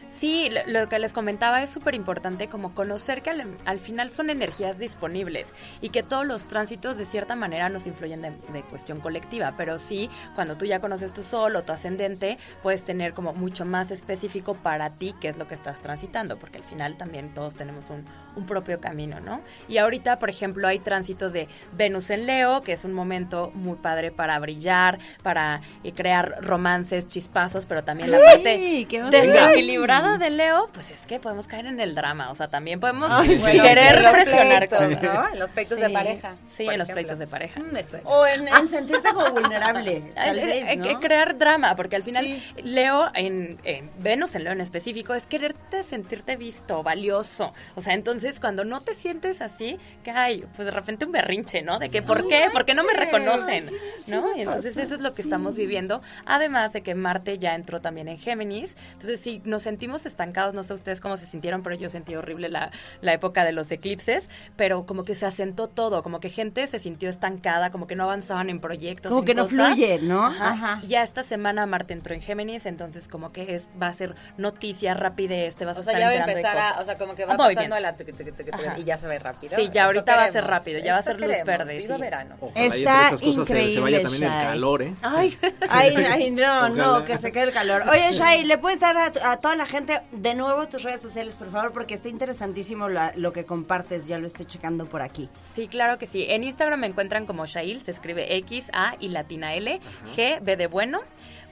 [0.10, 4.30] Sí, lo, que les comentaba es súper importante como conocer que al, al final son
[4.30, 8.99] energías disponibles y que todos los tránsitos de cierta manera nos influyen de, de cuestión
[8.99, 13.34] colectiva, pero sí, cuando tú ya conoces tu sol o tu ascendente, puedes tener como
[13.34, 17.34] mucho más específico para ti qué es lo que estás transitando, porque al final también
[17.34, 18.05] todos tenemos un,
[18.38, 19.41] un propio camino, ¿no?
[19.67, 23.75] Y ahorita, por ejemplo, hay tránsitos de Venus en Leo, que es un momento muy
[23.77, 30.69] padre para brillar, para eh, crear romances, chispazos, pero también la parte desequilibrada de Leo,
[30.73, 33.59] pues es que podemos caer en el drama, o sea, también podemos Ay, sí.
[33.59, 35.03] querer presionar pleitos, cosas.
[35.03, 35.27] ¿no?
[35.33, 36.35] En los pleitos de pareja.
[36.47, 37.59] Sí, en los pleitos de pareja.
[37.59, 38.07] Mm, me suena.
[38.09, 42.27] O en, en sentirte como vulnerable, tal Hay- vez, crear drama, porque al final
[42.63, 47.53] Leo, en, en Venus, en Leo en específico, es quererte sentirte visto, valioso.
[47.75, 51.61] O sea, entonces cuando no te sientes así, que hay, pues de repente un berrinche,
[51.61, 51.80] ¿no?
[51.80, 52.49] De que, ¿por qué?
[52.51, 53.65] ¿Por qué no me reconocen?
[54.07, 54.36] ¿No?
[54.36, 56.01] Y entonces eso es lo que estamos viviendo.
[56.25, 58.75] Además de que Marte ya entró también en Géminis.
[58.93, 62.49] Entonces, si nos sentimos estancados, no sé ustedes cómo se sintieron, pero yo sentí horrible
[62.49, 62.71] la,
[63.01, 66.80] la época de los eclipses, pero como que se asentó todo, como que gente se
[66.80, 69.09] sintió estancada, como que no avanzaban en proyectos.
[69.09, 70.25] Como en que no fluye, ¿no?
[70.25, 70.51] Ajá.
[70.51, 70.82] Ajá.
[70.86, 74.93] Ya esta semana Marte entró en Géminis, entonces como que es va a ser noticia,
[74.93, 77.15] rapidez, te vas a O sea, estar ya va a empezar a, o sea, como
[77.15, 77.75] que A va pasando movimiento.
[77.75, 78.80] a la tuc, tuc, tuc, tuc, Ajá.
[78.80, 79.55] y ya se ve rápido.
[79.55, 81.95] Sí, ya ahorita va a ser rápido, ya va a ser luz queremos, verde, Viva
[81.95, 82.01] sí.
[82.01, 82.36] verano.
[82.41, 84.93] Ojalá y entre Está esas cosas se, se vaya increíble, también el calor, ¿eh?
[85.01, 85.38] Ay,
[85.70, 87.84] Ay, ay, no, no, que se quede el calor.
[87.89, 91.38] Oye, Shai, ¿le puedes dar a, a toda la gente de nuevo tus redes sociales,
[91.38, 91.72] por favor?
[91.74, 95.30] Porque está interesantísimo la- lo que compartes, ya lo estoy checando por aquí.
[95.55, 96.26] Sí, claro que sí.
[96.30, 99.80] En Instagram me encuentran como Shail, se escribe X, A y latina L,
[100.15, 101.01] G, B de bueno.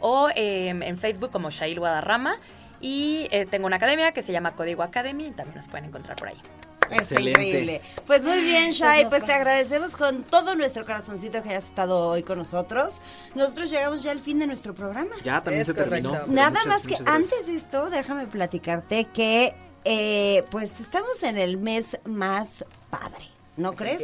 [0.02, 2.38] O eh, en Facebook como Shail Guadarrama.
[2.86, 6.28] Y eh, tengo una academia que se llama Código Academy, también nos pueden encontrar por
[6.28, 6.40] ahí.
[6.92, 7.42] Excelente.
[7.42, 7.82] increíble.
[8.06, 12.22] Pues muy bien, Shai, pues te agradecemos con todo nuestro corazoncito que hayas estado hoy
[12.22, 13.02] con nosotros.
[13.34, 15.16] Nosotros llegamos ya al fin de nuestro programa.
[15.24, 16.12] Ya también Es se terminó.
[16.12, 16.32] correcto.
[16.32, 21.58] Nada muchas, más que antes de esto, déjame platicarte que eh, pues estamos en el
[21.58, 23.26] mes más padre,
[23.58, 24.04] ¿no crees?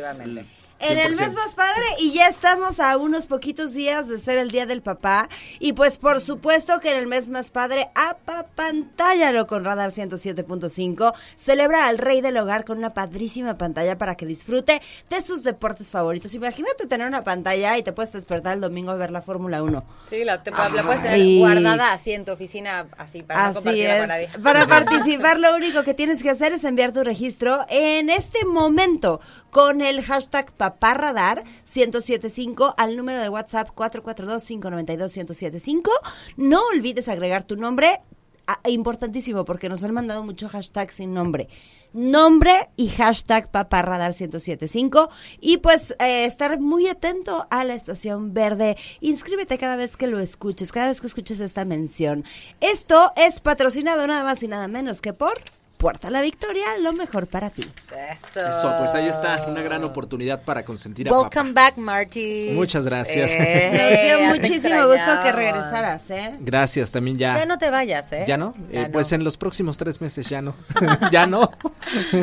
[0.81, 1.17] En el 100%.
[1.17, 4.81] mes más padre y ya estamos a unos poquitos días de ser el Día del
[4.81, 5.29] Papá.
[5.59, 11.13] Y pues por supuesto que en el mes más padre, apapantállalo con Radar 107.5.
[11.35, 15.91] Celebra al rey del hogar con una padrísima pantalla para que disfrute de sus deportes
[15.91, 16.33] favoritos.
[16.33, 19.83] Imagínate tener una pantalla y te puedes despertar el domingo a ver la Fórmula 1.
[20.09, 23.53] Sí, la, te- la puedes tener guardada así en tu oficina, así para no Así
[23.55, 23.99] compartirla es.
[23.99, 24.29] con nadie.
[24.43, 29.19] Para participar, lo único que tienes que hacer es enviar tu registro en este momento
[29.49, 35.89] con el hashtag paparradar 1075 al número de WhatsApp 442-592-1075.
[36.37, 37.99] No olvides agregar tu nombre.
[38.47, 41.47] Ah, importantísimo porque nos han mandado mucho hashtag sin nombre.
[41.93, 45.09] Nombre y hashtag paparradar 1075
[45.39, 48.77] y pues eh, estar muy atento a la estación verde.
[48.99, 52.25] Inscríbete cada vez que lo escuches, cada vez que escuches esta mención.
[52.59, 55.39] Esto es patrocinado nada más y nada menos que por
[55.81, 57.63] Puerta a la Victoria, lo mejor para ti.
[58.11, 58.45] Eso.
[58.47, 61.69] Eso, pues ahí está, una gran oportunidad para consentir a Welcome papá.
[61.69, 62.51] back, Marty.
[62.53, 63.31] Muchas gracias.
[63.31, 66.35] Eh, Nos dio muchísimo gusto que regresaras, ¿eh?
[66.41, 67.35] Gracias, también ya.
[67.39, 68.25] Ya no te vayas, ¿eh?
[68.27, 68.53] ¿Ya no?
[68.71, 68.91] Ya Eh, no.
[68.91, 70.53] Pues en los próximos tres meses ya no.
[71.11, 71.49] ya no.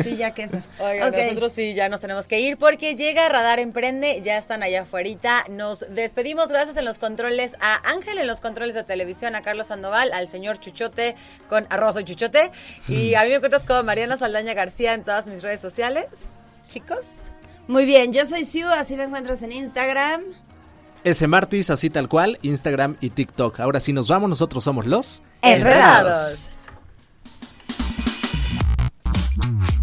[0.03, 0.61] Sí, ya que eso.
[0.79, 4.83] Oigan, nosotros sí ya nos tenemos que ir porque llega Radar Emprende, ya están allá
[4.83, 4.99] afuera.
[5.49, 9.67] Nos despedimos, gracias en los controles a Ángel en los controles de televisión, a Carlos
[9.67, 11.15] Sandoval, al señor Chuchote
[11.47, 12.51] con arroz soy Chuchote.
[12.87, 16.05] Y a mí me como Mariana Saldaña García en todas mis redes sociales,
[16.67, 17.31] chicos.
[17.67, 20.21] Muy bien, yo soy Siu, así me encuentras en Instagram.
[21.03, 21.27] S.
[21.27, 23.59] Martis, así tal cual, Instagram y TikTok.
[23.59, 26.51] Ahora sí nos vamos, nosotros somos los Enredados.
[29.41, 29.78] Enredados.